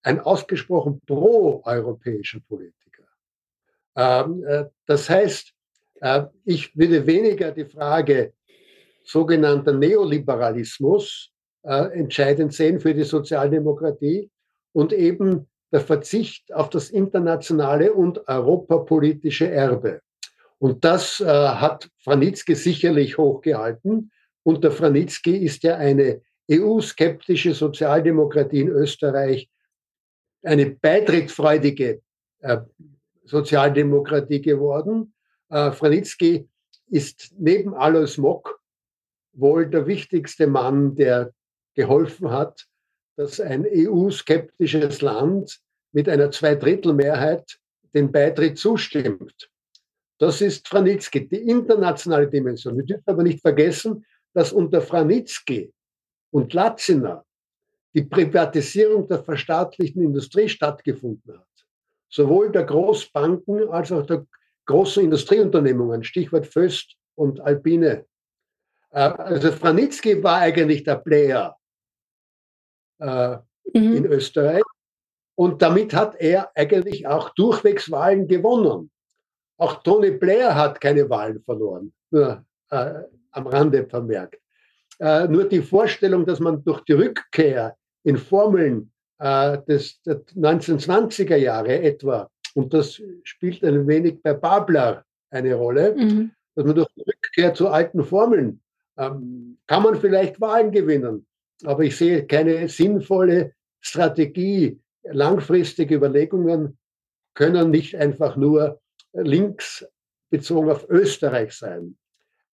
ein 0.01 0.19
ausgesprochen 0.19 1.01
pro-europäischer 1.05 2.39
Politiker. 2.47 3.03
Ähm, 3.95 4.43
äh, 4.45 4.65
das 4.86 5.10
heißt, 5.10 5.49
äh, 5.49 5.59
ich 6.46 6.76
würde 6.78 7.06
weniger 7.06 7.52
die 7.52 7.66
Frage 7.66 8.34
sogenannter 9.04 9.74
Neoliberalismus 9.74 11.32
äh, 11.64 12.00
entscheidend 12.00 12.54
sehen 12.54 12.80
für 12.80 12.94
die 12.94 13.04
Sozialdemokratie, 13.04 14.30
und 14.74 14.94
eben 14.94 15.48
der 15.72 15.82
Verzicht 15.82 16.54
auf 16.54 16.70
das 16.70 16.90
internationale 16.90 17.94
und 17.94 18.28
europapolitische 18.28 19.50
Erbe. 19.50 20.02
Und 20.58 20.84
das 20.84 21.20
äh, 21.20 21.26
hat 21.26 21.90
Franitzky 22.04 22.56
sicherlich 22.56 23.18
hochgehalten. 23.18 24.12
Unter 24.44 24.72
Franitzky 24.72 25.38
ist 25.38 25.64
ja 25.64 25.78
eine 25.78 26.22
EU-skeptische 26.52 27.54
Sozialdemokratie 27.54 28.62
in 28.62 28.70
Österreich 28.70 29.50
eine 30.44 30.72
beitrittsfreudige 30.72 32.02
äh, 32.40 32.58
Sozialdemokratie 33.26 34.42
geworden. 34.42 35.14
Äh, 35.50 35.72
Franitzky 35.72 36.48
ist 36.88 37.34
neben 37.38 37.74
Alois 37.74 38.18
Mock 38.18 38.60
wohl 39.34 39.70
der 39.70 39.88
wichtigste 39.88 40.48
Mann, 40.48 40.96
der 40.96 41.34
geholfen 41.76 42.30
hat, 42.30 42.68
dass 43.16 43.40
ein 43.40 43.66
EU-skeptisches 43.66 45.02
Land 45.02 45.60
mit 45.92 46.08
einer 46.08 46.32
Zweidrittelmehrheit 46.32 47.60
den 47.94 48.12
Beitritt 48.12 48.58
zustimmt. 48.58 49.50
Das 50.20 50.42
ist 50.42 50.68
Franitzky, 50.68 51.28
die 51.28 51.50
internationale 51.50 52.30
Dimension. 52.30 52.78
Wir 52.78 52.86
dürfen 52.86 53.04
aber 53.08 53.24
nicht 53.24 53.42
vergessen, 53.42 54.06
dass 54.34 54.52
unter 54.52 54.82
Franitzky 54.82 55.74
und 56.32 56.54
Latziner 56.54 57.26
die 57.94 58.04
Privatisierung 58.04 59.08
der 59.08 59.24
verstaatlichten 59.24 60.04
Industrie 60.04 60.48
stattgefunden 60.48 61.40
hat. 61.40 61.48
Sowohl 62.10 62.52
der 62.52 62.66
Großbanken 62.66 63.70
als 63.70 63.92
auch 63.92 64.06
der 64.06 64.26
großen 64.69 65.03
Industrieunternehmungen, 65.03 66.03
Stichwort 66.03 66.45
Föst 66.45 66.95
und 67.15 67.41
Alpine. 67.41 68.05
Äh, 68.91 68.99
also 68.99 69.51
Franitzky 69.51 70.23
war 70.23 70.38
eigentlich 70.38 70.84
der 70.84 70.97
Player 70.97 71.58
äh, 72.99 73.38
mhm. 73.73 73.95
in 73.97 74.05
Österreich. 74.05 74.62
Und 75.36 75.62
damit 75.62 75.93
hat 75.93 76.15
er 76.19 76.51
eigentlich 76.55 77.08
auch 77.08 77.29
durchwegs 77.29 77.89
Wahlen 77.89 78.27
gewonnen. 78.27 78.91
Auch 79.58 79.82
Tony 79.82 80.12
Blair 80.12 80.53
hat 80.53 80.79
keine 80.79 81.10
Wahlen 81.10 81.41
verloren, 81.41 81.91
nur 82.12 82.45
äh, 82.69 82.93
am 83.32 83.47
Rande 83.47 83.88
vermerkt. 83.88 84.39
Äh, 84.99 85.27
nur 85.27 85.45
die 85.45 85.62
Vorstellung, 85.62 86.25
dass 86.25 86.39
man 86.39 86.63
durch 86.63 86.82
die 86.82 86.93
Rückkehr 86.93 87.75
in 88.03 88.17
Formeln 88.17 88.91
äh, 89.17 89.58
des, 89.67 90.01
der 90.03 90.23
1920er 90.36 91.38
Jahre 91.38 91.82
etwa, 91.82 92.29
und 92.56 92.74
das 92.74 93.02
spielt 93.24 93.64
ein 93.64 93.88
wenig 93.88 94.22
bei 94.22 94.34
Babler 94.34 95.06
eine 95.30 95.54
Rolle, 95.56 95.96
mhm. 95.96 96.32
dass 96.56 96.66
man 96.66 96.76
durch 96.76 96.88
die 96.96 97.02
Rückkehr 97.02 97.54
zu 97.54 97.70
alten 97.70 98.04
Formeln 98.04 98.62
ähm, 98.98 99.58
kann 99.68 99.84
man 99.84 100.00
vielleicht 100.00 100.42
Wahlen 100.42 100.72
gewinnen. 100.72 101.26
Aber 101.64 101.84
ich 101.84 101.98
sehe 101.98 102.26
keine 102.26 102.68
sinnvolle 102.68 103.54
Strategie. 103.80 104.80
Langfristige 105.04 105.96
Überlegungen 105.96 106.78
können 107.34 107.72
nicht 107.72 107.96
einfach 107.96 108.36
nur 108.36 108.80
links 109.14 109.86
bezogen 110.30 110.70
auf 110.70 110.88
Österreich 110.90 111.54
sein. 111.54 111.98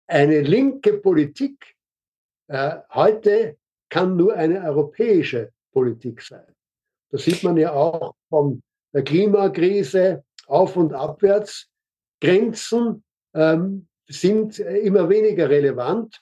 Eine 0.07 0.41
linke 0.41 0.93
Politik 0.93 1.75
äh, 2.47 2.77
heute 2.91 3.57
kann 3.89 4.15
nur 4.15 4.35
eine 4.35 4.63
europäische 4.63 5.51
Politik 5.71 6.21
sein. 6.21 6.45
Das 7.09 7.23
sieht 7.23 7.43
man 7.43 7.57
ja 7.57 7.73
auch 7.73 8.15
von 8.29 8.61
der 8.95 9.03
Klimakrise 9.03 10.23
auf 10.47 10.77
und 10.77 10.93
abwärts. 10.93 11.67
Grenzen 12.21 13.03
ähm, 13.35 13.87
sind 14.07 14.57
immer 14.59 15.09
weniger 15.09 15.49
relevant. 15.49 16.21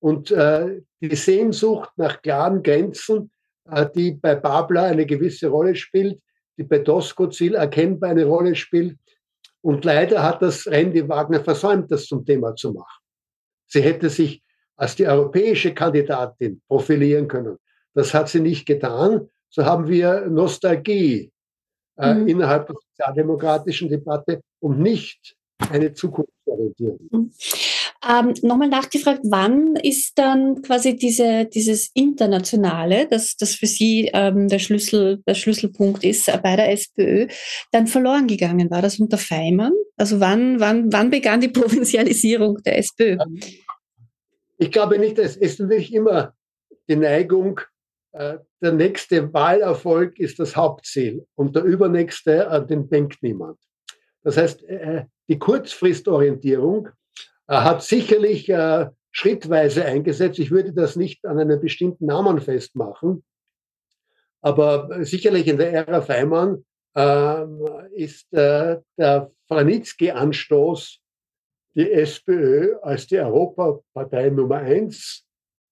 Und 0.00 0.30
äh, 0.30 0.80
die 1.00 1.14
Sehnsucht 1.14 1.90
nach 1.96 2.22
klaren 2.22 2.62
Grenzen, 2.62 3.30
äh, 3.70 3.86
die 3.94 4.12
bei 4.12 4.34
Babler 4.34 4.84
eine 4.84 5.04
gewisse 5.04 5.48
Rolle 5.48 5.76
spielt, 5.76 6.18
die 6.56 6.64
bei 6.64 6.78
Doskozil 6.78 7.56
erkennbar 7.56 8.10
eine 8.10 8.24
Rolle 8.24 8.54
spielt. 8.54 8.98
Und 9.60 9.84
leider 9.84 10.22
hat 10.22 10.40
das 10.40 10.66
Randy 10.66 11.06
Wagner 11.06 11.44
versäumt, 11.44 11.90
das 11.90 12.06
zum 12.06 12.24
Thema 12.24 12.54
zu 12.56 12.72
machen. 12.72 13.02
Sie 13.66 13.82
hätte 13.82 14.08
sich 14.08 14.42
als 14.76 14.96
die 14.96 15.06
europäische 15.06 15.74
Kandidatin 15.74 16.62
profilieren 16.68 17.28
können. 17.28 17.58
Das 17.92 18.14
hat 18.14 18.28
sie 18.28 18.40
nicht 18.40 18.66
getan. 18.66 19.28
So 19.50 19.64
haben 19.64 19.88
wir 19.88 20.26
Nostalgie 20.26 21.32
äh, 21.96 22.14
mhm. 22.14 22.28
innerhalb 22.28 22.66
der 22.66 22.76
sozialdemokratischen 22.76 23.88
Debatte 23.88 24.40
und 24.60 24.80
nicht 24.80 25.36
eine 25.70 25.92
Zukunftsorientierung. 25.92 26.98
Mhm. 27.10 27.30
Ähm, 28.06 28.34
Nochmal 28.42 28.68
nachgefragt, 28.68 29.20
wann 29.24 29.76
ist 29.76 30.18
dann 30.18 30.60
quasi 30.62 30.96
diese, 30.96 31.46
dieses 31.46 31.90
Internationale, 31.94 33.06
das, 33.08 33.36
das 33.36 33.54
für 33.54 33.66
Sie 33.66 34.10
ähm, 34.12 34.48
der, 34.48 34.58
Schlüssel, 34.58 35.22
der 35.26 35.34
Schlüsselpunkt 35.34 36.04
ist 36.04 36.28
äh, 36.28 36.38
bei 36.42 36.56
der 36.56 36.70
SPÖ, 36.70 37.28
dann 37.72 37.86
verloren 37.86 38.26
gegangen? 38.26 38.70
War 38.70 38.82
das 38.82 38.98
unter 38.98 39.16
Feimann? 39.16 39.72
Also 39.96 40.20
wann, 40.20 40.60
wann, 40.60 40.92
wann 40.92 41.10
begann 41.10 41.40
die 41.40 41.48
Provinzialisierung 41.48 42.58
der 42.62 42.78
SPÖ? 42.78 43.16
Ich 44.58 44.70
glaube 44.70 44.98
nicht, 44.98 45.18
es 45.18 45.36
ist 45.36 45.60
natürlich 45.60 45.94
immer 45.94 46.34
die 46.88 46.96
Neigung, 46.96 47.60
der 48.14 48.72
nächste 48.72 49.32
Wahlerfolg 49.32 50.20
ist 50.20 50.38
das 50.38 50.54
Hauptziel 50.54 51.26
und 51.34 51.56
der 51.56 51.64
übernächste, 51.64 52.48
an 52.48 52.66
den 52.68 52.88
denkt 52.88 53.22
niemand. 53.22 53.58
Das 54.22 54.36
heißt, 54.36 54.64
äh, 54.64 55.04
die 55.28 55.38
Kurzfristorientierung 55.38 56.88
äh, 57.46 57.56
hat 57.56 57.82
sicherlich 57.82 58.48
äh, 58.48 58.88
schrittweise 59.12 59.84
eingesetzt. 59.84 60.38
Ich 60.38 60.50
würde 60.50 60.72
das 60.72 60.96
nicht 60.96 61.24
an 61.24 61.38
einem 61.38 61.60
bestimmten 61.60 62.06
Namen 62.06 62.40
festmachen, 62.40 63.24
aber 64.40 65.04
sicherlich 65.04 65.46
in 65.46 65.58
der 65.58 65.72
Ära 65.72 66.00
Feimann 66.00 66.64
äh, 66.96 67.44
ist 67.94 68.32
äh, 68.32 68.80
der 68.98 69.30
Franitzky-Anstoß, 69.48 70.98
die 71.74 71.90
SPÖ 71.90 72.76
als 72.82 73.06
die 73.06 73.18
Europapartei 73.18 74.30
Nummer 74.30 74.56
eins 74.56 75.26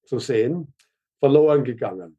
zu 0.04 0.18
sehen, 0.18 0.74
verloren 1.20 1.64
gegangen. 1.64 2.18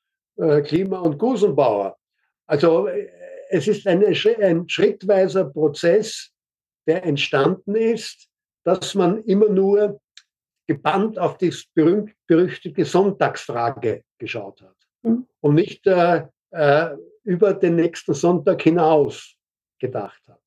Klima 0.61 0.99
und 0.99 1.17
Gusenbauer. 1.17 1.97
Also 2.47 2.87
äh, 2.87 3.07
es 3.49 3.67
ist 3.67 3.87
ein, 3.87 4.03
ein 4.05 4.69
schrittweiser 4.69 5.45
Prozess, 5.45 6.31
der 6.87 7.03
entstanden 7.05 7.75
ist, 7.75 8.27
dass 8.63 8.95
man 8.95 9.23
immer 9.23 9.49
nur 9.49 9.99
gebannt 10.67 11.19
auf 11.19 11.37
die 11.37 11.53
berühmt-berüchtigte 11.73 12.85
Sonntagsfrage 12.85 14.03
geschaut 14.17 14.61
hat 14.61 14.75
mhm. 15.03 15.27
und 15.41 15.55
nicht 15.55 15.85
äh, 15.87 16.25
äh, 16.51 16.95
über 17.23 17.53
den 17.53 17.75
nächsten 17.75 18.13
Sonntag 18.13 18.61
hinaus 18.61 19.35
gedacht 19.79 20.21
hat. 20.27 20.39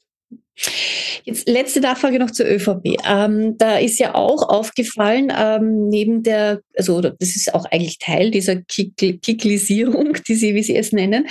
Jetzt 1.25 1.49
letzte 1.49 1.81
Nachfrage 1.81 2.19
noch 2.19 2.31
zur 2.31 2.47
ÖVP. 2.47 2.99
Ähm, 3.09 3.57
da 3.57 3.79
ist 3.79 3.99
ja 3.99 4.15
auch 4.15 4.47
aufgefallen, 4.47 5.33
ähm, 5.35 5.89
neben 5.89 6.23
der, 6.23 6.61
also 6.77 7.01
das 7.01 7.15
ist 7.21 7.55
auch 7.55 7.65
eigentlich 7.65 7.99
Teil 7.99 8.31
dieser 8.31 8.57
Kicklisierung, 8.57 10.19
die 10.29 10.35
Sie, 10.35 10.55
wie 10.55 10.63
Sie 10.63 10.77
es 10.77 10.93
nennen, 10.93 11.27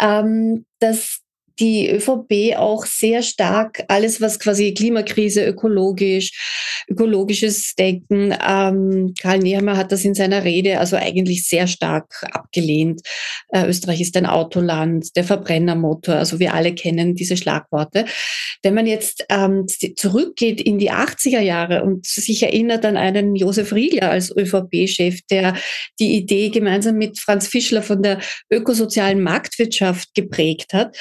ähm, 0.00 0.64
dass 0.80 1.20
die 1.60 1.90
ÖVP 1.90 2.56
auch 2.56 2.86
sehr 2.86 3.22
stark 3.22 3.84
alles, 3.88 4.20
was 4.20 4.38
quasi 4.38 4.74
Klimakrise, 4.74 5.44
ökologisch, 5.44 6.84
ökologisches 6.88 7.74
Denken, 7.74 8.34
ähm, 8.46 9.14
Karl 9.20 9.38
Nehammer 9.38 9.76
hat 9.76 9.92
das 9.92 10.04
in 10.04 10.14
seiner 10.14 10.44
Rede 10.44 10.78
also 10.78 10.96
eigentlich 10.96 11.46
sehr 11.46 11.66
stark 11.66 12.24
abgelehnt. 12.32 13.02
Äh, 13.50 13.66
Österreich 13.66 14.00
ist 14.00 14.16
ein 14.16 14.26
Autoland, 14.26 15.14
der 15.16 15.24
Verbrennermotor, 15.24 16.14
also 16.16 16.38
wir 16.38 16.54
alle 16.54 16.74
kennen 16.74 17.14
diese 17.14 17.36
Schlagworte. 17.36 18.06
Wenn 18.62 18.74
man 18.74 18.86
jetzt 18.86 19.24
ähm, 19.28 19.66
zurückgeht 19.96 20.60
in 20.60 20.78
die 20.78 20.90
80er 20.90 21.40
Jahre 21.40 21.82
und 21.82 22.06
sich 22.06 22.42
erinnert 22.42 22.84
an 22.84 22.96
einen 22.96 23.36
Josef 23.36 23.72
Riegler 23.72 24.10
als 24.10 24.34
ÖVP-Chef, 24.34 25.20
der 25.30 25.54
die 26.00 26.16
Idee 26.16 26.48
gemeinsam 26.48 26.96
mit 26.96 27.18
Franz 27.18 27.46
Fischler 27.46 27.82
von 27.82 28.02
der 28.02 28.20
ökosozialen 28.50 29.22
Marktwirtschaft 29.22 30.14
geprägt 30.14 30.72
hat, 30.72 30.96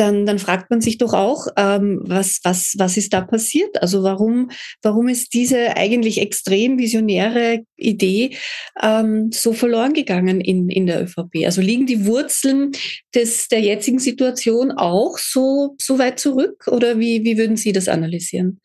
dann, 0.00 0.24
dann 0.24 0.38
fragt 0.38 0.70
man 0.70 0.80
sich 0.80 0.96
doch 0.96 1.12
auch, 1.12 1.46
ähm, 1.56 2.00
was, 2.02 2.40
was, 2.42 2.74
was 2.78 2.96
ist 2.96 3.12
da 3.12 3.20
passiert? 3.20 3.82
Also 3.82 4.02
warum, 4.02 4.50
warum 4.80 5.08
ist 5.08 5.34
diese 5.34 5.76
eigentlich 5.76 6.20
extrem 6.20 6.78
visionäre 6.78 7.64
Idee 7.76 8.36
ähm, 8.82 9.30
so 9.30 9.52
verloren 9.52 9.92
gegangen 9.92 10.40
in, 10.40 10.70
in 10.70 10.86
der 10.86 11.02
ÖVP? 11.02 11.44
Also 11.44 11.60
liegen 11.60 11.86
die 11.86 12.06
Wurzeln 12.06 12.72
des, 13.14 13.48
der 13.48 13.60
jetzigen 13.60 13.98
Situation 13.98 14.72
auch 14.72 15.18
so, 15.18 15.76
so 15.78 15.98
weit 15.98 16.18
zurück 16.18 16.66
oder 16.68 16.98
wie, 16.98 17.22
wie 17.24 17.36
würden 17.36 17.58
Sie 17.58 17.72
das 17.72 17.86
analysieren? 17.88 18.60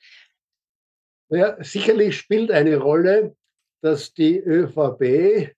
Ja, 1.29 1.61
sicherlich 1.61 2.15
spielt 2.15 2.49
eine 2.49 2.77
Rolle, 2.77 3.35
dass 3.81 4.13
die 4.13 4.37
ÖVP 4.37 5.51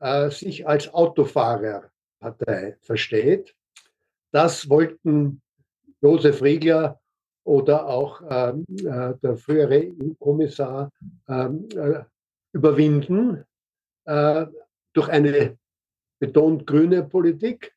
äh, 0.00 0.30
sich 0.30 0.68
als 0.68 0.94
Autofahrerpartei 0.94 2.76
versteht 2.80 3.56
das 4.36 4.68
wollten 4.68 5.40
Josef 6.02 6.42
Riegler 6.42 7.00
oder 7.44 7.86
auch 7.86 8.20
ähm, 8.28 8.66
äh, 8.68 9.14
der 9.22 9.38
frühere 9.38 9.90
EU-Kommissar 9.98 10.92
ähm, 11.26 11.66
äh, 11.74 12.02
überwinden 12.52 13.44
äh, 14.04 14.44
durch 14.92 15.08
eine 15.08 15.56
betont 16.18 16.66
grüne 16.66 17.04
Politik. 17.04 17.72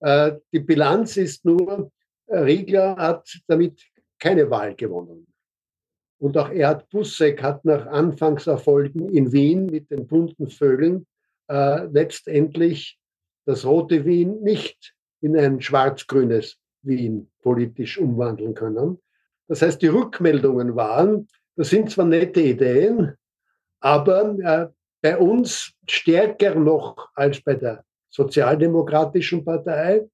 Äh, 0.00 0.32
die 0.52 0.58
Bilanz 0.58 1.16
ist 1.16 1.44
nur, 1.44 1.92
Riegler 2.26 2.96
hat 2.96 3.28
damit 3.46 3.80
keine 4.18 4.50
Wahl 4.50 4.74
gewonnen. 4.74 5.28
Und 6.18 6.36
auch 6.36 6.50
Erhard 6.50 6.88
Busseck 6.90 7.40
hat 7.40 7.64
nach 7.64 7.86
Anfangserfolgen 7.86 9.10
in 9.10 9.30
Wien 9.30 9.66
mit 9.66 9.92
den 9.92 10.08
bunten 10.08 10.48
Vögeln 10.48 11.06
äh, 11.48 11.84
letztendlich 11.84 12.98
das 13.46 13.64
rote 13.64 14.04
Wien 14.04 14.42
nicht 14.42 14.94
in 15.24 15.36
ein 15.36 15.60
schwarz-grünes 15.60 16.58
Wien 16.82 17.30
politisch 17.42 17.98
umwandeln 17.98 18.54
können. 18.54 18.98
Das 19.48 19.62
heißt, 19.62 19.80
die 19.80 19.88
Rückmeldungen 19.88 20.76
waren, 20.76 21.28
das 21.56 21.70
sind 21.70 21.90
zwar 21.90 22.04
nette 22.04 22.40
Ideen, 22.40 23.14
aber 23.80 24.36
äh, 24.38 24.66
bei 25.00 25.16
uns 25.16 25.72
stärker 25.88 26.54
noch 26.54 27.08
als 27.14 27.40
bei 27.40 27.54
der 27.54 27.84
Sozialdemokratischen 28.10 29.44
Partei 29.44 30.06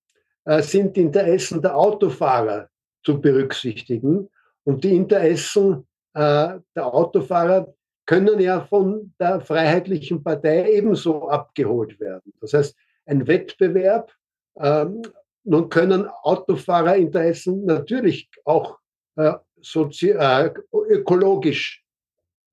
äh, 0.44 0.62
sind 0.62 0.96
die 0.96 1.02
Interessen 1.02 1.60
der 1.60 1.76
Autofahrer 1.76 2.68
zu 3.04 3.20
berücksichtigen. 3.20 4.28
Und 4.64 4.84
die 4.84 4.94
Interessen 4.94 5.86
äh, 6.14 6.58
der 6.76 6.86
Autofahrer 6.86 7.72
können 8.06 8.40
ja 8.40 8.60
von 8.62 9.12
der 9.18 9.40
Freiheitlichen 9.40 10.22
Partei 10.22 10.72
ebenso 10.72 11.28
abgeholt 11.28 11.98
werden. 12.00 12.32
Das 12.40 12.52
heißt, 12.52 12.76
ein 13.06 13.26
Wettbewerb 13.26 14.12
ähm, 14.60 15.02
nun 15.44 15.68
können 15.68 16.06
Autofahrerinteressen 16.22 17.64
natürlich 17.64 18.30
auch 18.44 18.78
äh, 19.16 19.32
äh, 20.02 20.50
ökologisch 20.88 21.84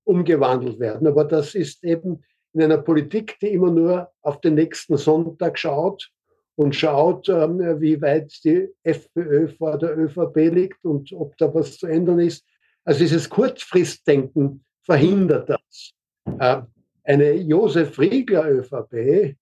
umgewandelt 0.04 0.80
werden, 0.80 1.08
aber 1.08 1.26
das 1.26 1.54
ist 1.54 1.84
eben 1.84 2.24
in 2.54 2.64
einer 2.64 2.78
Politik, 2.78 3.38
die 3.40 3.50
immer 3.50 3.72
nur 3.72 4.12
auf 4.22 4.42
den 4.42 4.56
nächsten 4.56 4.98
Sonntag 4.98 5.60
schaut 5.60 6.10
und 6.56 6.76
schaut, 6.76 7.30
ähm, 7.30 7.60
wie 7.80 8.02
weit 8.02 8.34
die 8.44 8.70
FPÖ 8.84 9.48
vor 9.50 9.78
der 9.78 9.98
ÖVP 9.98 10.36
liegt 10.54 10.84
und 10.86 11.12
ob 11.14 11.38
da 11.38 11.54
was 11.54 11.78
zu 11.78 11.88
ändern 11.88 12.20
ist. 12.20 12.46
Also 12.84 13.00
dieses 13.02 13.30
Kurzfristdenken 13.30 14.64
verhindert 14.84 15.50
das. 15.50 15.92
Äh, 16.40 16.62
eine 17.04 17.34
Josef 17.34 18.00
Riegler 18.00 18.50
ÖVP 18.50 19.36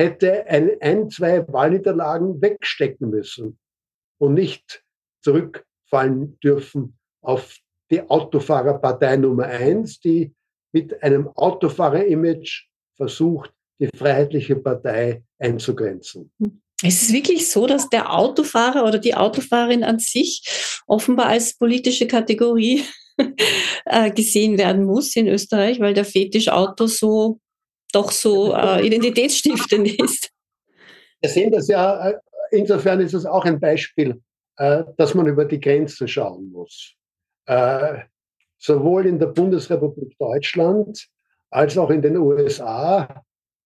hätte 0.00 0.46
ein, 0.46 0.70
ein, 0.80 1.10
zwei 1.10 1.46
Wahlniederlagen 1.48 2.40
wegstecken 2.40 3.10
müssen 3.10 3.58
und 4.18 4.34
nicht 4.34 4.82
zurückfallen 5.22 6.38
dürfen 6.40 6.98
auf 7.22 7.58
die 7.90 8.02
Autofahrerpartei 8.08 9.16
Nummer 9.16 9.44
eins, 9.44 10.00
die 10.00 10.34
mit 10.72 11.02
einem 11.02 11.28
Autofahrer-Image 11.28 12.68
versucht, 12.96 13.52
die 13.80 13.88
Freiheitliche 13.94 14.56
Partei 14.56 15.22
einzugrenzen. 15.38 16.32
Es 16.82 17.02
ist 17.02 17.12
wirklich 17.12 17.50
so, 17.50 17.66
dass 17.66 17.90
der 17.90 18.14
Autofahrer 18.14 18.86
oder 18.86 18.98
die 18.98 19.14
Autofahrerin 19.14 19.84
an 19.84 19.98
sich 19.98 20.42
offenbar 20.86 21.26
als 21.26 21.56
politische 21.58 22.06
Kategorie 22.06 22.84
äh, 23.84 24.10
gesehen 24.12 24.56
werden 24.56 24.84
muss 24.84 25.14
in 25.16 25.28
Österreich, 25.28 25.80
weil 25.80 25.92
der 25.92 26.04
Fetisch 26.06 26.48
Auto 26.48 26.86
so 26.86 27.38
doch 27.90 28.10
so 28.10 28.54
äh, 28.54 28.86
identitätsstiftend 28.86 30.00
ist. 30.00 30.30
Wir 31.20 31.30
sehen 31.30 31.52
das 31.52 31.68
ja, 31.68 32.10
äh, 32.10 32.18
insofern 32.50 33.00
ist 33.00 33.14
es 33.14 33.26
auch 33.26 33.44
ein 33.44 33.60
Beispiel, 33.60 34.20
äh, 34.56 34.84
dass 34.96 35.14
man 35.14 35.26
über 35.26 35.44
die 35.44 35.60
Grenzen 35.60 36.08
schauen 36.08 36.50
muss. 36.50 36.94
Äh, 37.46 38.04
sowohl 38.58 39.06
in 39.06 39.18
der 39.18 39.26
Bundesrepublik 39.26 40.16
Deutschland 40.18 41.08
als 41.50 41.76
auch 41.76 41.90
in 41.90 42.02
den 42.02 42.16
USA 42.16 43.24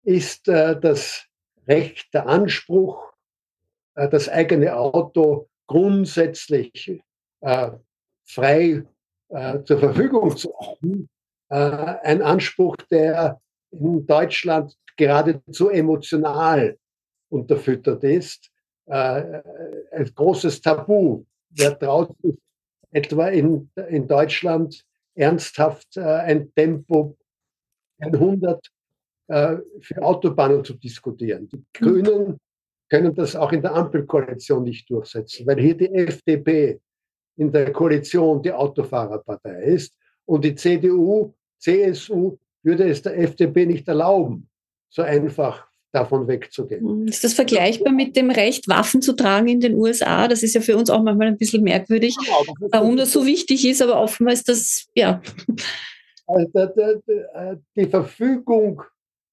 ist 0.03 0.47
äh, 0.47 0.79
das 0.79 1.25
Recht, 1.67 2.13
der 2.13 2.27
Anspruch, 2.27 3.13
äh, 3.95 4.09
das 4.09 4.27
eigene 4.27 4.75
Auto 4.75 5.47
grundsätzlich 5.67 6.99
frei 8.25 8.83
zur 9.29 9.79
Verfügung 9.79 10.35
zu 10.35 10.51
haben, 10.59 11.07
ein 11.47 12.23
Anspruch, 12.23 12.75
der 12.89 13.39
in 13.71 14.05
Deutschland 14.05 14.75
geradezu 14.97 15.69
emotional 15.69 16.77
unterfüttert 17.29 18.03
ist. 18.03 18.51
Äh, 18.85 19.41
ein 19.91 20.11
großes 20.13 20.61
Tabu. 20.61 21.25
Wer 21.51 21.77
traut 21.77 22.15
sich 22.21 22.35
etwa 22.91 23.27
in, 23.27 23.69
in 23.89 24.07
Deutschland 24.07 24.83
ernsthaft 25.15 25.97
äh, 25.97 26.01
ein 26.01 26.53
Tempo 26.53 27.17
100 27.99 28.71
äh, 29.27 29.57
für 29.81 30.01
Autobahnen 30.01 30.63
zu 30.63 30.73
diskutieren. 30.73 31.47
Die 31.49 31.57
hm. 31.57 31.65
Grünen 31.73 32.39
können 32.89 33.13
das 33.13 33.35
auch 33.35 33.51
in 33.51 33.61
der 33.61 33.75
Ampelkoalition 33.75 34.63
nicht 34.63 34.89
durchsetzen, 34.89 35.45
weil 35.45 35.59
hier 35.59 35.77
die 35.77 35.93
FDP 35.93 36.79
in 37.37 37.51
der 37.51 37.71
Koalition 37.71 38.41
die 38.41 38.51
Autofahrerpartei 38.51 39.63
ist 39.63 39.93
und 40.25 40.43
die 40.43 40.55
CDU, 40.55 41.33
CSU 41.59 42.37
würde 42.63 42.89
es 42.89 43.01
der 43.01 43.17
FDP 43.17 43.65
nicht 43.65 43.87
erlauben, 43.87 44.49
so 44.89 45.01
einfach 45.01 45.67
davon 45.91 46.27
wegzugehen. 46.27 46.87
Hm, 46.87 47.07
ist 47.07 47.23
das 47.23 47.33
vergleichbar 47.33 47.91
mit 47.91 48.15
dem 48.15 48.29
Recht, 48.29 48.67
Waffen 48.67 49.01
zu 49.01 49.13
tragen 49.13 49.47
in 49.47 49.59
den 49.59 49.75
USA? 49.75 50.27
Das 50.27 50.43
ist 50.43 50.53
ja 50.53 50.61
für 50.61 50.77
uns 50.77 50.89
auch 50.89 51.01
manchmal 51.01 51.27
ein 51.27 51.37
bisschen 51.37 51.63
merkwürdig, 51.63 52.15
warum 52.71 52.97
das 52.97 53.11
so 53.11 53.25
wichtig 53.25 53.67
ist, 53.67 53.81
aber 53.81 53.99
offenbar 54.01 54.33
ist 54.33 54.49
das, 54.49 54.87
ja. 54.93 55.21
Also 56.27 57.01
die 57.75 57.87
Verfügung 57.87 58.83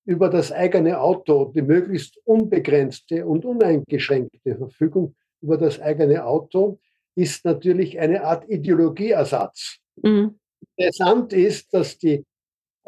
über 0.07 0.31
das 0.31 0.53
eigene 0.53 0.99
Auto, 1.01 1.53
die 1.55 1.63
möglichst 1.63 2.19
unbegrenzte 2.25 3.27
und 3.27 3.45
uneingeschränkte 3.45 4.57
Verfügung 4.57 5.15
über 5.43 5.59
das 5.59 5.81
eigene 5.81 6.25
Auto, 6.25 6.79
ist 7.17 7.45
natürlich 7.45 7.99
eine 7.99 8.25
Art 8.25 8.49
Ideologieersatz. 8.49 9.79
Mhm. 10.03 10.39
Interessant 10.77 11.33
ist, 11.33 11.75
dass 11.75 11.99
die 11.99 12.15
äh, 12.15 12.25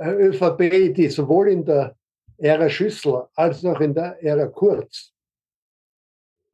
ÖVP, 0.01 0.95
die 0.95 1.09
sowohl 1.09 1.51
in 1.51 1.65
der 1.65 1.97
Ära 2.37 2.69
Schüssel 2.69 3.27
als 3.35 3.65
auch 3.65 3.81
in 3.81 3.95
der 3.95 4.23
Ära 4.23 4.47
Kurz 4.47 5.13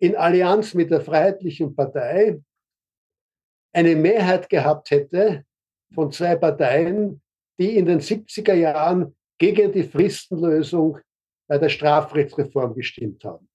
in 0.05 0.17
Allianz 0.17 0.75
mit 0.75 0.91
der 0.91 1.01
Freiheitlichen 1.01 1.75
Partei 1.75 2.41
eine 3.73 3.97
Mehrheit 3.97 4.49
gehabt 4.49 4.91
hätte 4.91 5.45
von 5.95 6.13
zwei 6.13 6.37
Parteien, 6.37 7.23
die 7.59 7.77
in 7.77 7.87
den 7.87 8.01
70er 8.01 8.55
Jahren 8.55 9.17
gegen 9.39 9.73
die 9.73 9.85
Fristenlösung 9.85 10.99
bei 11.47 11.59
der 11.59 11.69
Strafrechtsreform 11.69 12.75
gestimmt 12.75 13.25
haben. 13.25 13.49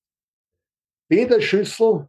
Weder 1.10 1.42
Schüssel 1.42 2.08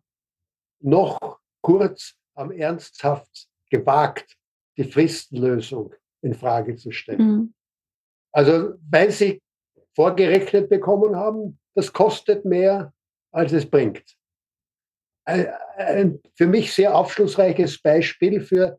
noch 0.80 1.40
Kurz 1.62 2.14
haben 2.34 2.52
ernsthaft 2.52 3.48
gewagt, 3.70 4.36
die 4.76 4.84
Fristenlösung 4.84 5.94
in 6.22 6.34
Frage 6.34 6.76
zu 6.76 6.90
stellen. 6.90 7.22
Mhm. 7.22 7.54
Also, 8.32 8.74
weil 8.88 9.10
sie 9.10 9.42
vorgerechnet 9.94 10.68
bekommen 10.68 11.16
haben, 11.16 11.58
das 11.74 11.92
kostet 11.92 12.44
mehr, 12.44 12.92
als 13.32 13.52
es 13.52 13.66
bringt. 13.66 14.04
Ein, 15.24 16.20
für 16.34 16.46
mich 16.46 16.72
sehr 16.72 16.94
aufschlussreiches 16.94 17.80
Beispiel 17.80 18.40
für 18.40 18.78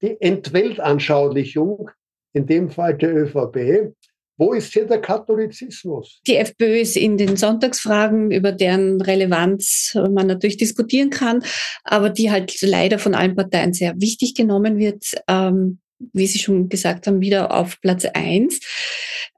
die 0.00 0.20
Entweltanschaulichung, 0.20 1.90
in 2.32 2.46
dem 2.46 2.70
Fall 2.70 2.96
der 2.96 3.14
ÖVP, 3.14 3.94
wo 4.38 4.54
ist 4.54 4.72
hier 4.72 4.86
der 4.86 5.00
Katholizismus? 5.00 6.20
Die 6.26 6.36
FPÖ 6.36 6.80
ist 6.80 6.96
in 6.96 7.18
den 7.18 7.36
Sonntagsfragen, 7.36 8.30
über 8.30 8.50
deren 8.50 9.00
Relevanz 9.00 9.92
man 9.94 10.26
natürlich 10.26 10.56
diskutieren 10.56 11.10
kann, 11.10 11.44
aber 11.84 12.10
die 12.10 12.30
halt 12.30 12.60
leider 12.62 12.98
von 12.98 13.14
allen 13.14 13.36
Parteien 13.36 13.74
sehr 13.74 13.94
wichtig 14.00 14.34
genommen 14.34 14.78
wird, 14.78 15.14
ähm, 15.28 15.81
wie 16.12 16.26
Sie 16.26 16.38
schon 16.38 16.68
gesagt 16.68 17.06
haben, 17.06 17.20
wieder 17.20 17.52
auf 17.52 17.80
Platz 17.80 18.04
eins. 18.04 18.60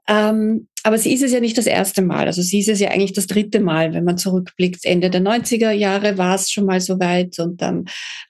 Ähm, 0.07 0.67
aber 0.83 0.99
sie 0.99 1.13
ist 1.13 1.23
es 1.23 1.31
ja 1.31 1.39
nicht 1.39 1.57
das 1.57 1.65
erste 1.65 2.03
Mal. 2.03 2.27
Also 2.27 2.43
sie 2.43 2.59
ist 2.59 2.69
es 2.69 2.79
ja 2.79 2.89
eigentlich 2.89 3.13
das 3.13 3.25
dritte 3.25 3.59
Mal, 3.59 3.95
wenn 3.95 4.03
man 4.03 4.19
zurückblickt. 4.19 4.85
Ende 4.85 5.09
der 5.09 5.21
90er 5.21 5.71
Jahre 5.71 6.19
war 6.19 6.35
es 6.35 6.51
schon 6.51 6.67
mal 6.67 6.79
so 6.79 6.99
weit 6.99 7.39
und 7.39 7.59
dann 7.59 7.85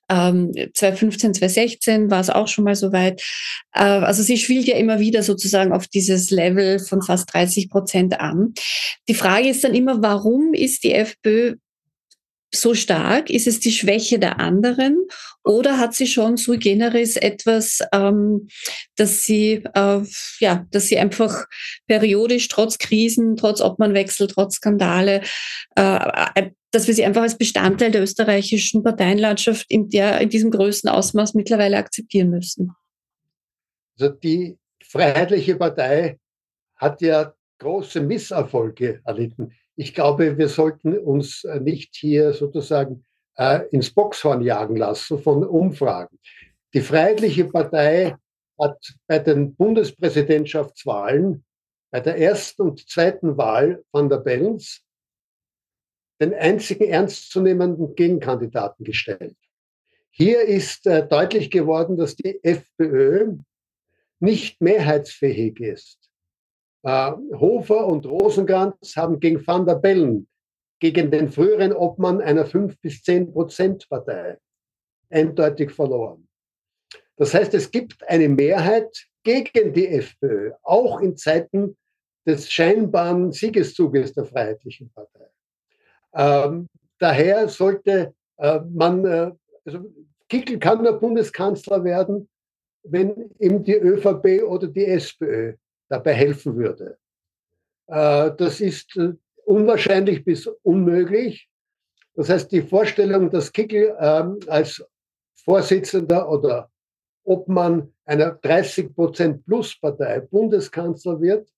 ähm, 0.09 0.53
2015, 0.73 1.33
2016 1.33 2.09
war 2.09 2.21
es 2.21 2.29
auch 2.29 2.47
schon 2.47 2.63
mal 2.63 2.75
so 2.75 2.93
weit. 2.93 3.21
Äh, 3.73 3.83
also 3.83 4.23
sie 4.23 4.37
spielt 4.37 4.67
ja 4.67 4.77
immer 4.77 4.99
wieder 4.99 5.21
sozusagen 5.21 5.73
auf 5.73 5.87
dieses 5.87 6.29
Level 6.29 6.79
von 6.79 7.01
fast 7.01 7.33
30 7.33 7.69
Prozent 7.69 8.21
an. 8.21 8.53
Die 9.09 9.15
Frage 9.15 9.49
ist 9.49 9.65
dann 9.65 9.75
immer, 9.75 10.01
warum 10.01 10.53
ist 10.53 10.85
die 10.85 10.93
FPÖ 10.93 11.55
so 12.59 12.73
stark? 12.73 13.29
Ist 13.29 13.47
es 13.47 13.59
die 13.59 13.71
Schwäche 13.71 14.19
der 14.19 14.39
anderen 14.39 15.07
oder 15.43 15.77
hat 15.77 15.93
sie 15.93 16.07
schon 16.07 16.37
sui 16.37 16.57
generis 16.57 17.15
etwas, 17.15 17.79
ähm, 17.93 18.47
dass 18.95 19.23
sie 19.23 19.63
äh, 19.73 20.01
ja, 20.39 20.65
dass 20.71 20.87
sie 20.87 20.97
einfach 20.97 21.45
periodisch 21.87 22.47
trotz 22.47 22.77
Krisen, 22.77 23.35
trotz 23.35 23.61
Obmannwechsel, 23.61 24.27
trotz 24.27 24.55
Skandale, 24.55 25.21
äh, 25.75 26.29
äh, 26.35 26.51
dass 26.71 26.87
wir 26.87 26.93
sie 26.93 27.05
einfach 27.05 27.21
als 27.21 27.37
Bestandteil 27.37 27.91
der 27.91 28.01
österreichischen 28.01 28.83
Parteienlandschaft 28.83 29.65
in 29.69 29.89
der 29.89 30.19
in 30.21 30.29
diesem 30.29 30.51
größten 30.51 30.89
Ausmaß 30.89 31.35
mittlerweile 31.35 31.77
akzeptieren 31.77 32.31
müssen? 32.31 32.71
Also 33.97 34.13
die 34.13 34.57
Freiheitliche 34.83 35.55
Partei 35.55 36.19
hat 36.75 37.01
ja 37.01 37.33
große 37.59 38.01
Misserfolge 38.01 39.01
erlitten 39.05 39.51
ich 39.75 39.93
glaube, 39.93 40.37
wir 40.37 40.47
sollten 40.47 40.97
uns 40.97 41.43
äh, 41.43 41.59
nicht 41.59 41.95
hier 41.95 42.33
sozusagen 42.33 43.05
äh, 43.37 43.67
ins 43.71 43.91
Boxhorn 43.91 44.41
jagen 44.41 44.77
lassen 44.77 45.19
von 45.19 45.43
Umfragen. 45.43 46.17
Die 46.73 46.81
Freiheitliche 46.81 47.45
Partei 47.45 48.15
hat 48.59 48.95
bei 49.07 49.19
den 49.19 49.55
Bundespräsidentschaftswahlen, 49.55 51.43
bei 51.91 51.99
der 51.99 52.17
ersten 52.17 52.61
und 52.63 52.89
zweiten 52.89 53.37
Wahl 53.37 53.83
van 53.91 54.09
der 54.09 54.17
Bellens, 54.17 54.81
den 56.21 56.33
einzigen 56.33 56.87
ernstzunehmenden 56.87 57.95
Gegenkandidaten 57.95 58.85
gestellt. 58.85 59.35
Hier 60.09 60.41
ist 60.41 60.87
äh, 60.87 61.05
deutlich 61.05 61.51
geworden, 61.51 61.97
dass 61.97 62.15
die 62.15 62.41
FPÖ 62.41 63.35
nicht 64.21 64.61
mehrheitsfähig 64.61 65.59
ist. 65.59 66.04
Äh, 66.85 67.13
Hofer 67.33 67.87
und 67.87 68.05
Rosenkranz 68.05 68.95
haben 68.95 69.19
gegen 69.19 69.45
Van 69.45 69.65
der 69.65 69.75
Bellen, 69.75 70.27
gegen 70.79 71.09
den 71.09 71.29
früheren 71.29 71.73
Obmann 71.73 72.21
einer 72.21 72.45
5 72.45 72.79
bis 72.79 73.01
10 73.01 73.33
Prozent 73.33 73.89
Partei, 73.89 74.37
eindeutig 75.09 75.71
verloren. 75.71 76.27
Das 77.17 77.33
heißt, 77.33 77.55
es 77.55 77.71
gibt 77.71 78.07
eine 78.07 78.29
Mehrheit 78.29 79.07
gegen 79.23 79.73
die 79.73 79.87
FPÖ, 79.87 80.51
auch 80.61 81.01
in 81.01 81.17
Zeiten 81.17 81.75
des 82.27 82.51
scheinbaren 82.51 83.31
Siegeszuges 83.31 84.13
der 84.13 84.25
Freiheitlichen 84.25 84.91
Partei. 84.91 85.27
Ähm, 86.13 86.67
daher 86.99 87.47
sollte 87.47 88.13
äh, 88.37 88.59
man, 88.59 89.05
äh, 89.05 89.31
also 89.65 89.91
Kickel 90.29 90.59
kann 90.59 90.83
der 90.83 90.93
Bundeskanzler 90.93 91.83
werden, 91.83 92.29
wenn 92.83 93.31
ihm 93.39 93.63
die 93.63 93.73
ÖVP 93.73 94.43
oder 94.43 94.67
die 94.67 94.85
SPÖ 94.85 95.55
dabei 95.95 96.13
helfen 96.13 96.55
würde. 96.55 96.97
Äh, 97.87 98.31
das 98.37 98.61
ist 98.61 98.95
äh, 98.97 99.13
unwahrscheinlich 99.45 100.23
bis 100.23 100.47
unmöglich. 100.63 101.47
Das 102.15 102.29
heißt, 102.29 102.51
die 102.51 102.61
Vorstellung, 102.61 103.29
dass 103.29 103.51
Kickel 103.51 103.95
ähm, 103.99 104.39
als 104.47 104.83
Vorsitzender 105.43 106.29
oder 106.29 106.71
Obmann 107.23 107.93
einer 108.05 108.31
30 108.31 108.95
Prozent 108.95 109.45
Plus 109.45 109.79
Partei 109.79 110.21
Bundeskanzler 110.21 111.19
wird, 111.21 111.49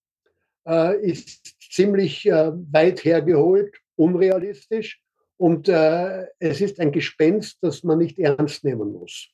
äh, 0.67 0.99
ist 1.01 1.55
ziemlich 1.71 2.25
weit 2.25 3.03
hergeholt, 3.03 3.75
unrealistisch 3.95 5.01
und 5.37 5.67
es 5.67 6.61
ist 6.61 6.79
ein 6.79 6.91
Gespenst, 6.91 7.57
das 7.61 7.83
man 7.83 7.99
nicht 7.99 8.17
ernst 8.17 8.63
nehmen 8.63 8.93
muss. 8.93 9.29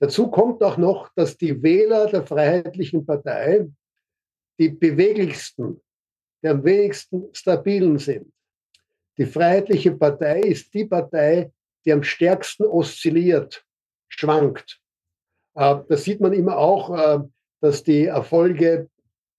Dazu 0.00 0.30
kommt 0.30 0.62
auch 0.62 0.78
noch, 0.78 1.10
dass 1.14 1.36
die 1.36 1.62
Wähler 1.62 2.06
der 2.06 2.24
Freiheitlichen 2.26 3.04
Partei 3.04 3.66
die 4.58 4.70
beweglichsten, 4.70 5.80
die 6.42 6.48
am 6.48 6.64
wenigsten 6.64 7.28
stabilen 7.32 7.98
sind. 7.98 8.32
Die 9.16 9.26
Freiheitliche 9.26 9.92
Partei 9.92 10.40
ist 10.40 10.72
die 10.74 10.84
Partei, 10.84 11.50
die 11.84 11.92
am 11.92 12.02
stärksten 12.02 12.64
oszilliert, 12.64 13.64
schwankt. 14.08 14.80
Äh, 15.54 15.76
das 15.88 16.04
sieht 16.04 16.20
man 16.20 16.32
immer 16.32 16.56
auch, 16.56 16.96
äh, 16.96 17.20
dass 17.60 17.82
die 17.82 18.04
Erfolge 18.04 18.88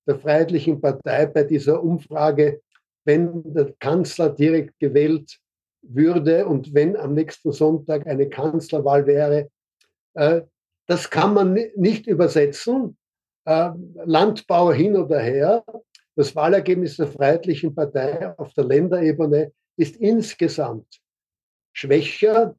der 0.08 0.19
Freiheitlichen 0.19 0.82
Partei 0.82 1.25
bei 1.27 1.43
dieser 1.43 1.82
Umfrage, 1.82 2.62
wenn 3.05 3.53
der 3.53 3.73
Kanzler 3.79 4.29
direkt 4.29 4.77
gewählt 4.79 5.39
würde 5.82 6.45
und 6.45 6.73
wenn 6.73 6.97
am 6.97 7.13
nächsten 7.13 7.51
Sonntag 7.51 8.05
eine 8.08 8.27
Kanzlerwahl 8.27 9.05
wäre, 9.08 9.49
äh, 10.15 10.41
das 10.88 11.10
kann 11.10 11.34
man 11.34 11.53
nicht 11.75 12.08
übersetzen. 12.08 12.97
Landbauer 13.45 14.73
hin 14.73 14.95
oder 14.95 15.19
her. 15.19 15.63
Das 16.15 16.36
Wahlergebnis 16.36 16.97
der 16.97 17.08
Freiheitlichen 17.08 17.73
Partei 17.73 18.38
auf 18.38 18.54
der 18.54 18.65
Länderebene 18.65 19.52
ist 19.78 19.95
insgesamt 19.95 21.02
schwächer, 21.73 22.56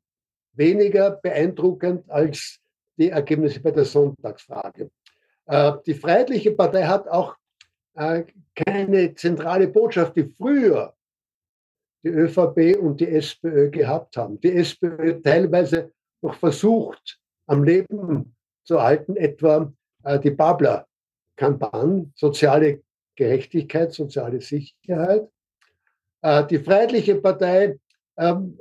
weniger 0.53 1.11
beeindruckend 1.11 2.11
als 2.11 2.59
die 2.97 3.11
Ergebnisse 3.11 3.61
bei 3.61 3.71
der 3.71 3.85
Sonntagsfrage. 3.85 4.90
Äh, 5.47 5.73
die 5.87 5.95
Freiheitliche 5.95 6.53
Partei 6.53 6.85
hat 6.85 7.09
auch 7.09 7.37
äh, 7.95 8.25
keine 8.55 9.14
zentrale 9.14 9.69
Botschaft, 9.69 10.16
die 10.16 10.25
früher 10.25 10.95
die 12.03 12.09
ÖVP 12.09 12.79
und 12.81 13.01
die 13.01 13.09
SPÖ 13.09 13.71
gehabt 13.71 14.16
haben. 14.16 14.40
Die 14.40 14.55
SPÖ 14.55 15.21
teilweise 15.21 15.93
noch 16.23 16.35
versucht, 16.35 17.21
am 17.47 17.64
Leben 17.64 18.35
zu 18.64 18.83
halten, 18.83 19.16
etwa 19.16 19.73
die 20.23 20.31
Babler-Kampagne, 20.31 22.11
soziale 22.15 22.83
Gerechtigkeit, 23.17 23.93
soziale 23.93 24.41
Sicherheit. 24.41 25.29
Äh, 26.23 26.47
die 26.47 26.59
Freiheitliche 26.59 27.17
Partei 27.17 27.79
ähm, 28.17 28.59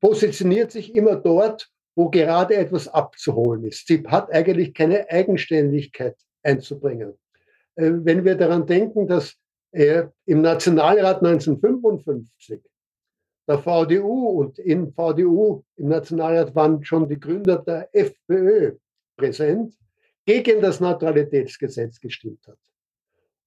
positioniert 0.00 0.72
sich 0.72 0.94
immer 0.94 1.16
dort, 1.16 1.70
wo 1.94 2.08
gerade 2.08 2.56
etwas 2.56 2.88
abzuholen 2.88 3.64
ist. 3.64 3.86
Sie 3.86 4.02
hat 4.06 4.32
eigentlich 4.32 4.72
keine 4.72 5.10
Eigenständigkeit 5.10 6.16
einzubringen. 6.42 7.12
Äh, 7.74 7.92
wenn 7.92 8.24
wir 8.24 8.36
daran 8.36 8.66
denken, 8.66 9.06
dass 9.06 9.36
im 9.72 10.42
Nationalrat 10.42 11.22
1955 11.22 12.60
der 13.46 13.58
VDU 13.60 14.40
und 14.40 14.58
in 14.58 14.92
VDU 14.92 15.62
im 15.76 15.90
Nationalrat 15.90 16.56
waren 16.56 16.84
schon 16.84 17.08
die 17.08 17.20
Gründer 17.20 17.58
der 17.58 17.88
FPÖ 17.92 18.78
präsent, 19.16 19.72
gegen 20.30 20.60
das 20.60 20.78
Neutralitätsgesetz 20.78 21.98
gestimmt 21.98 22.46
hat 22.46 22.56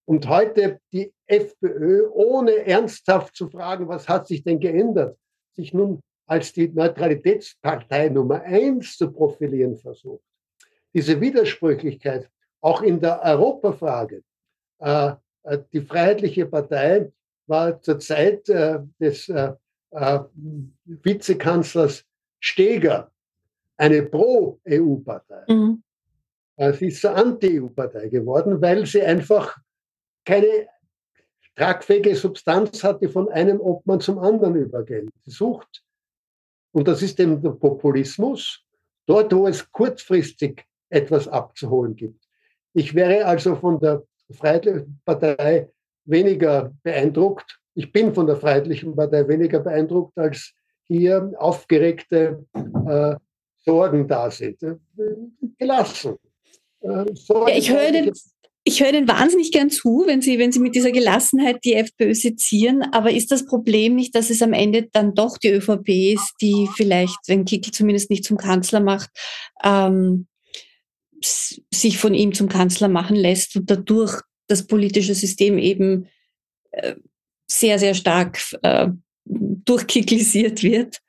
und 0.06 0.28
heute 0.28 0.82
die 0.92 1.14
FPÖ, 1.28 2.10
ohne 2.12 2.66
ernsthaft 2.66 3.38
zu 3.38 3.48
fragen, 3.50 3.88
was 3.88 4.10
hat 4.10 4.28
sich 4.28 4.44
denn 4.44 4.60
geändert, 4.60 5.18
sich 5.54 5.74
nun 5.74 6.02
als 6.26 6.52
die 6.52 6.68
Neutralitätspartei 6.68 8.10
Nummer 8.10 8.42
eins 8.42 8.98
zu 8.98 9.10
profilieren 9.10 9.78
versucht. 9.78 10.26
Diese 10.94 11.22
Widersprüchlichkeit 11.22 12.30
auch 12.60 12.82
in 12.82 13.00
der 13.00 13.22
Europafrage. 13.24 14.22
Äh, 14.80 15.14
äh 15.44 15.60
die 15.72 15.82
Freiheitliche 15.82 16.46
Partei 16.48 17.14
war 17.48 17.82
zur 17.82 18.00
Zeit 18.00 18.50
äh, 18.50 18.80
des 19.00 19.32
Vizekanzlers 20.86 22.04
Steger 22.40 23.12
eine 23.78 24.04
Pro-EU-Partei. 24.04 25.44
Mhm. 25.48 25.84
Sie 26.58 26.88
ist 26.88 27.02
zur 27.02 27.16
Anti-EU-Partei 27.16 28.10
geworden, 28.10 28.62
weil 28.62 28.86
sie 28.86 29.02
einfach 29.02 29.58
keine 30.24 30.68
tragfähige 31.56 32.16
Substanz 32.16 32.84
hat, 32.84 33.02
die 33.02 33.08
von 33.08 33.30
einem 33.30 33.60
Obmann 33.60 34.00
zum 34.00 34.20
anderen 34.20 34.56
übergeht. 34.56 35.10
Sie 35.24 35.32
sucht, 35.32 35.84
und 36.72 36.88
das 36.88 37.02
ist 37.02 37.20
eben 37.20 37.42
der 37.42 37.52
Populismus, 37.52 38.64
dort, 39.06 39.34
wo 39.34 39.48
es 39.48 39.72
kurzfristig 39.72 40.66
etwas 40.90 41.28
abzuholen 41.28 41.96
gibt. 41.96 42.24
Ich 42.74 42.96
wäre 42.96 43.26
also 43.26 43.56
von 43.56 43.80
der 43.80 44.04
Freiheitlichen 44.32 45.00
Partei 45.06 45.70
weniger 46.06 46.74
beeindruckt. 46.84 47.60
Ich 47.76 47.92
bin 47.92 48.14
von 48.14 48.28
der 48.28 48.36
Freiheitlichen 48.36 48.96
Partei 48.96 49.28
weniger 49.28 49.60
beeindruckt, 49.60 50.18
als 50.18 50.54
hier 50.84 51.34
aufgeregte 51.38 52.46
äh, 52.88 53.16
Sorgen 53.58 54.08
da 54.08 54.30
sind. 54.30 54.60
Gelassen. 55.58 56.18
Äh, 56.84 57.06
ja, 57.30 57.48
ich 57.58 57.72
höre 57.72 57.92
den, 57.92 58.12
ich 58.66 58.82
höre 58.82 58.94
Ihnen 58.94 59.08
wahnsinnig 59.08 59.52
gern 59.52 59.70
zu, 59.70 60.04
wenn 60.08 60.22
Sie, 60.22 60.40
wenn 60.40 60.52
Sie 60.52 60.60
mit 60.60 60.76
dieser 60.76 60.92
Gelassenheit 60.92 61.64
die 61.66 61.74
FPÖ 61.74 62.14
sezieren. 62.14 62.82
Aber 62.92 63.12
ist 63.12 63.32
das 63.32 63.46
Problem 63.46 63.96
nicht, 63.96 64.16
dass 64.16 64.30
es 64.30 64.42
am 64.42 64.54
Ende 64.54 64.88
dann 64.92 65.16
doch 65.16 65.38
die 65.38 65.50
ÖVP 65.50 65.90
ist, 66.14 66.34
die 66.42 66.70
vielleicht, 66.76 67.18
wenn 67.28 67.46
Kickel 67.46 67.74
zumindest 67.74 68.10
nicht 68.10 68.24
zum 68.24 68.38
Kanzler 68.38 68.80
macht, 68.80 69.10
ähm, 69.64 70.28
sich 71.22 71.98
von 71.98 72.14
ihm 72.14 72.34
zum 72.34 72.50
Kanzler 72.50 72.88
machen 72.88 73.16
lässt 73.16 73.56
und 73.56 73.70
dadurch 73.70 74.22
das 74.48 74.68
politische 74.68 75.16
System 75.16 75.58
eben 75.58 76.08
äh, 76.72 76.96
sehr, 77.48 77.80
sehr 77.80 77.94
stark 77.94 78.40
äh, 78.62 78.90
durchkickelisiert 79.26 80.64
wird? 80.64 81.00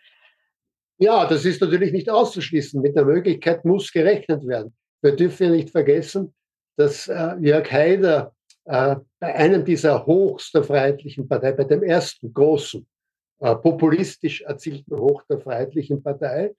Ja, 0.99 1.27
das 1.27 1.45
ist 1.45 1.61
natürlich 1.61 1.93
nicht 1.93 2.09
auszuschließen. 2.09 2.81
Mit 2.81 2.97
der 2.97 3.05
Möglichkeit 3.05 3.65
muss 3.65 3.93
gerechnet 3.93 4.47
werden. 4.47 4.75
Wir 5.05 5.15
dürfen 5.15 5.45
ja 5.45 5.51
nicht 5.51 5.69
vergessen, 5.69 6.35
dass 6.79 7.09
äh, 7.09 7.37
Jörg 7.39 7.71
Haider 7.71 8.35
äh, 8.65 8.97
bei 9.21 9.35
einem 9.35 9.63
dieser 9.63 10.07
Hochs 10.07 10.51
der 10.51 10.65
Freiheitlichen 10.65 11.29
Partei, 11.29 11.53
bei 11.53 11.65
dem 11.65 11.83
ersten 11.83 12.33
großen, 12.33 12.87
äh, 13.41 13.55
populistisch 13.55 14.41
erzielten 14.41 14.99
Hoch 14.99 15.23
der 15.29 15.41
Freiheitlichen 15.41 16.03
Partei, 16.03 16.55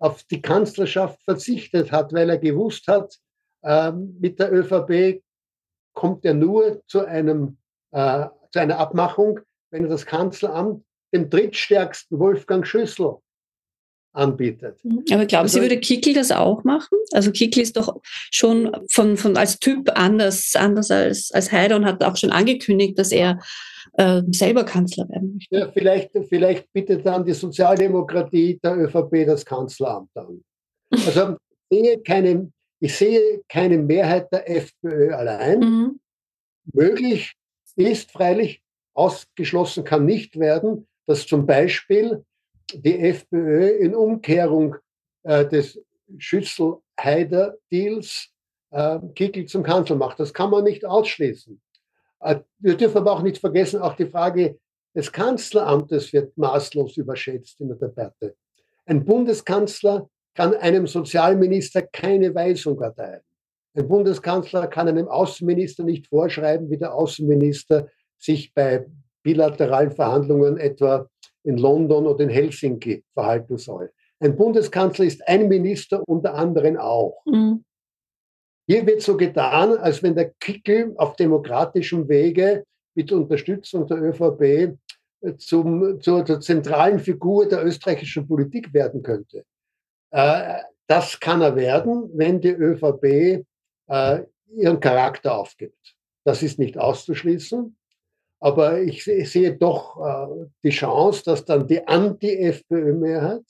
auf 0.00 0.24
die 0.24 0.42
Kanzlerschaft 0.42 1.22
verzichtet 1.22 1.92
hat, 1.92 2.12
weil 2.12 2.28
er 2.28 2.38
gewusst 2.38 2.88
hat, 2.88 3.14
ähm, 3.62 4.16
mit 4.18 4.40
der 4.40 4.52
ÖVP 4.52 5.22
kommt 5.92 6.24
er 6.24 6.34
nur 6.34 6.82
zu, 6.88 7.04
einem, 7.04 7.56
äh, 7.92 8.26
zu 8.50 8.58
einer 8.58 8.80
Abmachung, 8.80 9.38
wenn 9.70 9.84
er 9.84 9.90
das 9.90 10.04
Kanzleramt 10.04 10.84
dem 11.14 11.30
drittstärksten 11.30 12.18
Wolfgang 12.18 12.66
Schüssel 12.66 13.18
anbietet. 14.16 14.78
Mhm. 14.84 15.04
Aber 15.12 15.26
glauben 15.26 15.44
also, 15.44 15.58
Sie, 15.58 15.60
würde 15.62 15.78
Kickel 15.78 16.14
das 16.14 16.32
auch 16.32 16.64
machen? 16.64 16.98
Also 17.12 17.30
Kickel 17.30 17.62
ist 17.62 17.76
doch 17.76 18.00
schon 18.30 18.70
von, 18.90 19.16
von 19.16 19.36
als 19.36 19.58
Typ 19.58 19.90
anders, 19.94 20.54
anders 20.56 20.90
als, 20.90 21.30
als 21.32 21.52
Haider 21.52 21.76
und 21.76 21.84
hat 21.84 22.02
auch 22.02 22.16
schon 22.16 22.30
angekündigt, 22.30 22.98
dass 22.98 23.12
er 23.12 23.38
äh, 23.94 24.22
selber 24.30 24.64
Kanzler 24.64 25.08
werden 25.08 25.34
möchte. 25.34 25.56
Ja, 25.56 25.70
vielleicht, 25.72 26.10
vielleicht 26.28 26.72
bittet 26.72 27.04
dann 27.06 27.24
die 27.24 27.32
Sozialdemokratie 27.32 28.58
der 28.62 28.76
ÖVP 28.76 29.26
das 29.26 29.44
Kanzleramt 29.44 30.10
an. 30.14 30.42
Also 30.90 31.36
ich 31.68 31.78
sehe 31.78 31.98
keine, 32.02 32.50
ich 32.80 32.94
sehe 32.94 33.42
keine 33.48 33.78
Mehrheit 33.78 34.32
der 34.32 34.48
FPÖ 34.50 35.14
allein. 35.14 35.60
Mhm. 35.60 36.00
Möglich 36.72 37.34
ist 37.76 38.10
freilich, 38.10 38.62
ausgeschlossen 38.94 39.84
kann 39.84 40.06
nicht 40.06 40.38
werden, 40.38 40.86
dass 41.06 41.26
zum 41.26 41.46
Beispiel 41.46 42.24
die 42.72 42.98
FPÖ 42.98 43.68
in 43.78 43.94
Umkehrung 43.94 44.74
äh, 45.22 45.46
des 45.46 45.80
Schüssel-Haider-Deals 46.18 48.30
äh, 48.70 48.98
Kickel 49.14 49.46
zum 49.46 49.62
Kanzler 49.62 49.96
macht. 49.96 50.20
Das 50.20 50.34
kann 50.34 50.50
man 50.50 50.64
nicht 50.64 50.84
ausschließen. 50.84 51.58
Äh, 52.20 52.40
wir 52.58 52.76
dürfen 52.76 52.98
aber 52.98 53.12
auch 53.12 53.22
nicht 53.22 53.38
vergessen, 53.38 53.80
auch 53.80 53.94
die 53.94 54.06
Frage 54.06 54.58
des 54.94 55.10
Kanzleramtes 55.12 56.12
wird 56.12 56.36
maßlos 56.36 56.96
überschätzt 56.96 57.60
in 57.60 57.68
der 57.68 57.76
Debatte. 57.76 58.34
Ein 58.86 59.04
Bundeskanzler 59.04 60.08
kann 60.34 60.54
einem 60.54 60.86
Sozialminister 60.86 61.82
keine 61.82 62.34
Weisung 62.34 62.80
erteilen. 62.80 63.20
Ein 63.74 63.88
Bundeskanzler 63.88 64.68
kann 64.68 64.88
einem 64.88 65.08
Außenminister 65.08 65.84
nicht 65.84 66.06
vorschreiben, 66.06 66.70
wie 66.70 66.78
der 66.78 66.94
Außenminister 66.94 67.88
sich 68.18 68.54
bei 68.54 68.86
bilateralen 69.22 69.90
Verhandlungen 69.90 70.56
etwa 70.56 71.10
in 71.46 71.58
London 71.58 72.06
oder 72.06 72.24
in 72.24 72.30
Helsinki 72.30 73.04
verhalten 73.14 73.56
soll. 73.56 73.92
Ein 74.18 74.36
Bundeskanzler 74.36 75.04
ist 75.04 75.26
ein 75.28 75.48
Minister 75.48 76.02
unter 76.08 76.34
anderem 76.34 76.76
auch. 76.76 77.22
Mhm. 77.26 77.64
Hier 78.68 78.84
wird 78.86 79.02
so 79.02 79.16
getan, 79.16 79.78
als 79.78 80.02
wenn 80.02 80.14
der 80.14 80.32
Kickel 80.40 80.92
auf 80.96 81.14
demokratischem 81.16 82.08
Wege 82.08 82.64
mit 82.94 83.12
Unterstützung 83.12 83.86
der 83.86 84.02
ÖVP 84.02 84.42
äh, 85.20 85.36
zum, 85.38 86.00
zur, 86.00 86.24
zur, 86.24 86.40
zentralen 86.40 86.98
Figur 86.98 87.48
der 87.48 87.64
österreichischen 87.64 88.26
Politik 88.26 88.72
werden 88.74 89.02
könnte. 89.02 89.44
Äh, 90.10 90.60
das 90.88 91.20
kann 91.20 91.42
er 91.42 91.54
werden, 91.54 92.10
wenn 92.14 92.40
die 92.40 92.50
ÖVP 92.50 93.44
äh, 93.88 94.22
ihren 94.56 94.80
Charakter 94.80 95.36
aufgibt. 95.36 95.94
Das 96.24 96.42
ist 96.42 96.58
nicht 96.58 96.78
auszuschließen. 96.78 97.76
Aber 98.40 98.80
ich, 98.80 99.04
sehe 99.04 99.56
doch 99.56 99.96
äh, 99.96 100.46
die 100.62 100.70
Chance, 100.70 101.22
dass 101.24 101.44
dann 101.44 101.66
die 101.66 101.86
Anti-FPÖ-Mehrheit, 101.86 103.42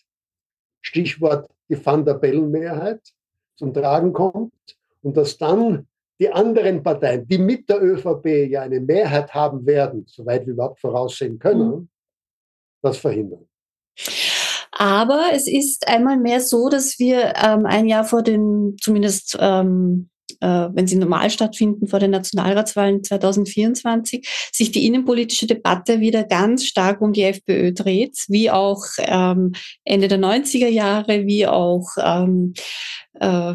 Stichwort 0.81 1.51
die 1.69 1.85
Van 1.85 2.05
der 2.05 2.15
Bellen-Mehrheit, 2.15 3.01
zum 3.57 3.73
Tragen 3.75 4.13
kommt 4.13 4.53
und 5.03 5.17
dass 5.17 5.37
dann 5.39 5.89
die 6.19 6.31
anderen 6.31 6.83
Parteien, 6.83 7.27
die 7.27 7.39
mit 7.39 7.69
der 7.69 7.83
ÖVP 7.83 8.49
ja 8.49 8.63
eine 8.63 8.81
Mehrheit 8.81 9.35
haben 9.35 9.67
werden, 9.67 10.05
soweit 10.07 10.47
wir 10.47 10.55
überhaupt 10.55 10.81
voraussehen 10.81 11.39
können, 11.39 11.69
mhm. 11.69 11.89
das 12.83 12.99
verhindern. 12.99 13.47
Aber 14.73 15.31
es 15.33 15.49
ist 15.49 15.89
einmal 15.89 16.19
mehr 16.19 16.41
so, 16.41 16.69
dass 16.69 16.99
wir 16.99 17.33
ähm, 17.43 17.65
ein 17.65 17.87
Jahr 17.87 18.05
vor 18.05 18.23
den, 18.23 18.77
zumindest 18.81 19.37
ähm, 19.41 20.11
äh, 20.41 20.69
wenn 20.73 20.87
sie 20.87 20.97
normal 20.97 21.31
stattfinden, 21.31 21.87
vor 21.87 21.99
den 21.99 22.11
Nationalratswahlen 22.11 23.03
2024, 23.03 24.27
sich 24.53 24.73
die 24.73 24.87
innenpolitische 24.87 25.47
Debatte 25.47 26.01
wieder 26.01 26.25
ganz 26.25 26.65
stark 26.65 27.01
um 27.01 27.13
die 27.13 27.23
FPÖ 27.23 27.73
dreht, 27.73 28.25
wie 28.29 28.51
auch 28.51 28.85
ähm, 28.99 29.53
Ende 29.85 30.09
der 30.09 30.19
90er 30.19 30.69
Jahre, 30.69 31.27
wie 31.27 31.47
auch 31.47 31.87
ähm, 32.03 32.55
äh, 33.21 33.55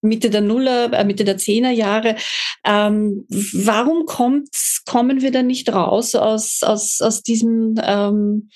Mitte 0.00 0.30
der 0.30 0.40
Nuller, 0.40 0.92
äh, 0.92 1.04
Mitte 1.04 1.24
der 1.24 1.38
Zehner 1.38 1.70
Jahre. 1.70 2.16
Ähm, 2.64 3.26
warum 3.28 4.06
kommt, 4.06 4.48
kommen 4.86 5.22
wir 5.22 5.30
da 5.30 5.42
nicht 5.42 5.72
raus 5.72 6.14
aus, 6.14 6.62
aus, 6.62 7.00
aus 7.00 7.22
diesem 7.22 7.74
ähm, 7.82 8.48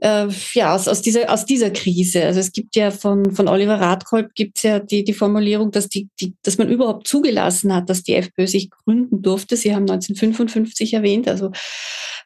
äh, 0.00 0.28
ja, 0.54 0.74
aus, 0.74 0.88
aus, 0.88 1.02
dieser, 1.02 1.30
aus 1.32 1.44
dieser 1.44 1.70
Krise. 1.70 2.24
Also 2.24 2.40
es 2.40 2.52
gibt 2.52 2.76
ja 2.76 2.90
von, 2.90 3.32
von 3.32 3.48
Oliver 3.48 3.80
Radkolb 3.80 4.34
gibt 4.34 4.56
es 4.56 4.62
ja 4.62 4.78
die, 4.78 5.04
die 5.04 5.12
Formulierung, 5.12 5.70
dass, 5.70 5.88
die, 5.88 6.08
die, 6.20 6.34
dass 6.42 6.58
man 6.58 6.68
überhaupt 6.68 7.06
zugelassen 7.06 7.74
hat, 7.74 7.90
dass 7.90 8.02
die 8.02 8.14
FPÖ 8.14 8.46
sich 8.46 8.70
gründen 8.70 9.22
durfte. 9.22 9.56
Sie 9.56 9.74
haben 9.74 9.82
1955 9.82 10.94
erwähnt, 10.94 11.28
also 11.28 11.52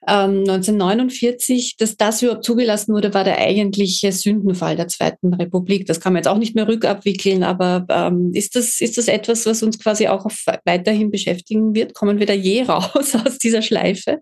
ähm, 0.07 0.41
1949, 0.41 1.77
dass 1.77 1.97
das 1.97 2.23
überhaupt 2.23 2.45
zugelassen 2.45 2.95
wurde, 2.95 3.15
war 3.15 3.25
der 3.25 3.39
eigentliche 3.39 4.13
Sündenfall 4.13 4.77
der 4.77 4.89
Zweiten 4.89 5.33
Republik. 5.35 5.87
Das 5.87 6.01
kann 6.01 6.13
man 6.13 6.21
jetzt 6.21 6.29
auch 6.29 6.39
nicht 6.39 6.55
mehr 6.55 6.69
rückabwickeln, 6.69 7.43
aber 7.43 7.87
ähm, 7.89 8.31
ist, 8.35 8.55
das, 8.55 8.81
ist 8.81 8.99
das 8.99 9.09
etwas, 9.09 9.47
was 9.47 9.63
uns 9.63 9.79
quasi 9.79 10.09
auch 10.09 10.27
weiterhin 10.65 11.11
beschäftigen 11.11 11.75
wird? 11.75 11.95
Kommen 11.95 12.19
wir 12.19 12.27
da 12.27 12.35
je 12.35 12.63
raus 12.69 13.15
aus 13.15 13.39
dieser 13.39 13.63
Schleife? 13.63 14.21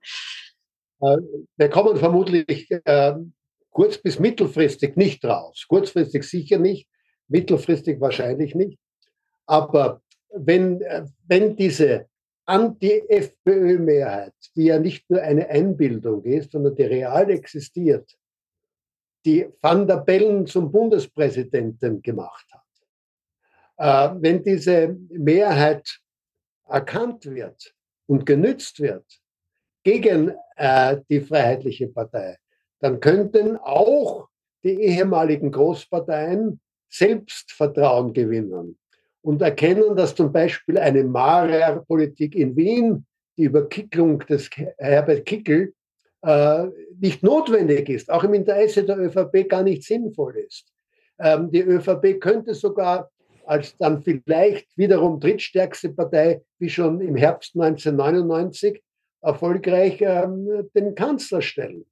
Äh, 1.00 1.16
wir 1.57 1.68
kommen 1.68 1.96
vermutlich 1.96 2.70
äh, 2.84 3.12
kurz- 3.73 3.99
bis 3.99 4.20
mittelfristig 4.20 4.97
nicht 4.97 5.25
raus. 5.25 5.66
Kurzfristig 5.68 6.23
sicher 6.25 6.59
nicht, 6.59 6.89
mittelfristig 7.29 8.01
wahrscheinlich 8.01 8.55
nicht. 8.55 8.79
Aber 9.47 10.03
wenn, 10.31 10.81
äh, 10.83 11.05
wenn 11.27 11.57
diese 11.57 12.07
Anti-FPÖ-Mehrheit, 12.45 14.35
die 14.57 14.64
ja 14.64 14.79
nicht 14.79 15.09
nur 15.09 15.23
eine 15.23 15.49
Einbildung 15.49 16.25
ist, 16.25 16.53
sondern 16.53 16.75
die 16.75 16.83
real 16.83 17.31
existiert, 17.31 18.16
die 19.25 19.49
Van 19.61 19.87
der 19.87 19.99
Bellen 19.99 20.47
zum 20.47 20.70
Bundespräsidenten 20.70 22.03
gemacht 22.03 22.47
hat, 22.53 24.14
äh, 24.16 24.20
wenn 24.20 24.43
diese 24.43 24.97
Mehrheit 25.11 26.01
erkannt 26.66 27.27
wird 27.27 27.75
und 28.07 28.27
genützt 28.27 28.81
wird 28.81 29.07
gegen 29.85 30.35
äh, 30.57 31.01
die 31.09 31.20
Freiheitliche 31.20 31.89
Partei, 31.89 32.39
dann 32.83 32.99
könnten 32.99 33.57
auch 33.57 34.28
die 34.64 34.74
ehemaligen 34.74 35.53
Großparteien 35.53 36.61
Selbstvertrauen 36.91 38.12
gewinnen 38.12 38.78
und 39.22 39.41
erkennen, 39.41 39.97
dass 39.97 40.14
zum 40.14 40.33
Beispiel 40.33 40.76
eine 40.78 41.05
Marer-Politik 41.05 42.35
in 42.35 42.57
Wien, 42.57 43.07
die 43.39 43.45
Überkicklung 43.45 44.18
des 44.26 44.51
Herbert 44.78 45.24
Kickel, 45.24 45.72
äh, 46.22 46.66
nicht 47.01 47.22
notwendig 47.22 47.89
ist, 47.89 48.11
auch 48.11 48.24
im 48.24 48.35
Interesse 48.35 48.85
der 48.85 48.99
ÖVP 48.99 49.49
gar 49.49 49.62
nicht 49.62 49.85
sinnvoll 49.85 50.37
ist. 50.37 50.66
Ähm, 51.18 51.51
die 51.51 51.62
ÖVP 51.62 52.20
könnte 52.20 52.55
sogar 52.55 53.11
als 53.47 53.76
dann 53.76 54.03
vielleicht 54.03 54.76
wiederum 54.76 55.18
drittstärkste 55.18 55.91
Partei, 55.91 56.43
wie 56.59 56.68
schon 56.68 57.01
im 57.01 57.16
Herbst 57.16 57.55
1999, 57.55 58.83
erfolgreich 59.20 60.01
ähm, 60.01 60.68
den 60.74 60.95
Kanzler 60.95 61.43
stellen 61.43 61.85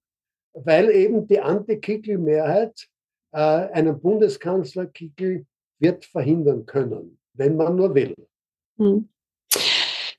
weil 0.64 0.90
eben 0.90 1.26
die 1.26 1.40
Anti-Kickel-Mehrheit 1.40 2.88
äh, 3.32 3.38
einen 3.38 4.00
Bundeskanzler 4.00 4.86
Kickel 4.86 5.46
wird 5.78 6.04
verhindern 6.04 6.66
können, 6.66 7.18
wenn 7.34 7.56
man 7.56 7.76
nur 7.76 7.94
will. 7.94 8.14
Hm. 8.78 9.08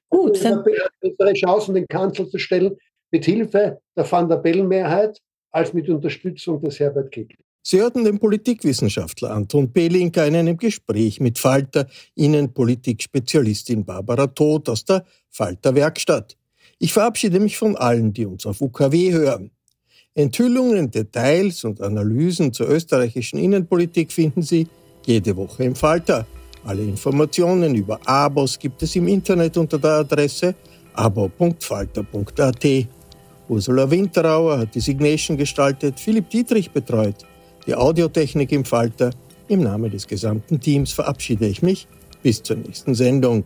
Gut. 0.09 0.37
Es 0.37 0.45
hat 0.45 0.65
bessere 0.99 1.33
Chancen, 1.33 1.75
den 1.75 1.87
Kanzler 1.87 2.27
zu 2.27 2.37
stellen, 2.37 2.75
mit 3.11 3.25
Hilfe 3.25 3.79
der 3.95 4.11
Van 4.11 4.27
der 4.29 4.37
Bellen-Mehrheit, 4.37 5.19
als 5.51 5.73
mit 5.73 5.89
Unterstützung 5.89 6.61
des 6.61 6.79
Herbert 6.79 7.11
Kickel. 7.11 7.37
Sie 7.63 7.79
hörten 7.79 8.03
den 8.03 8.17
Politikwissenschaftler 8.17 9.31
Anton 9.31 9.71
Pelinka 9.71 10.25
in 10.25 10.35
einem 10.35 10.57
Gespräch 10.57 11.19
mit 11.19 11.37
Falter 11.37 11.87
Innenpolitik-Spezialistin 12.15 13.85
Barbara 13.85 14.27
Todt 14.27 14.67
aus 14.69 14.83
der 14.83 15.05
Falter 15.29 15.75
Werkstatt. 15.75 16.37
Ich 16.79 16.91
verabschiede 16.91 17.39
mich 17.39 17.57
von 17.57 17.75
allen, 17.75 18.13
die 18.13 18.25
uns 18.25 18.47
auf 18.47 18.61
UKW 18.61 19.11
hören. 19.11 19.51
Enthüllungen, 20.13 20.91
Details 20.91 21.63
und 21.63 21.81
Analysen 21.81 22.51
zur 22.51 22.69
österreichischen 22.69 23.39
Innenpolitik 23.39 24.11
finden 24.11 24.41
Sie 24.41 24.67
jede 25.05 25.35
Woche 25.37 25.63
im 25.63 25.75
Falter. 25.75 26.25
Alle 26.65 26.83
Informationen 26.83 27.75
über 27.75 27.99
Abos 28.05 28.59
gibt 28.59 28.83
es 28.83 28.95
im 28.97 29.07
Internet 29.07 29.55
unter 29.57 29.79
der 29.79 29.91
Adresse 29.91 30.53
abo.falter.at. 30.93 32.65
Ursula 33.47 33.89
Winterauer 33.89 34.59
hat 34.59 34.75
die 34.75 34.81
Signation 34.81 35.37
gestaltet, 35.37 35.99
Philipp 35.99 36.29
Dietrich 36.29 36.71
betreut. 36.71 37.25
Die 37.65 37.75
Audiotechnik 37.75 38.51
im 38.51 38.65
Falter. 38.65 39.11
Im 39.47 39.61
Namen 39.61 39.91
des 39.91 40.07
gesamten 40.07 40.59
Teams 40.59 40.91
verabschiede 40.91 41.47
ich 41.47 41.61
mich. 41.61 41.87
Bis 42.21 42.43
zur 42.43 42.57
nächsten 42.57 42.95
Sendung. 42.95 43.45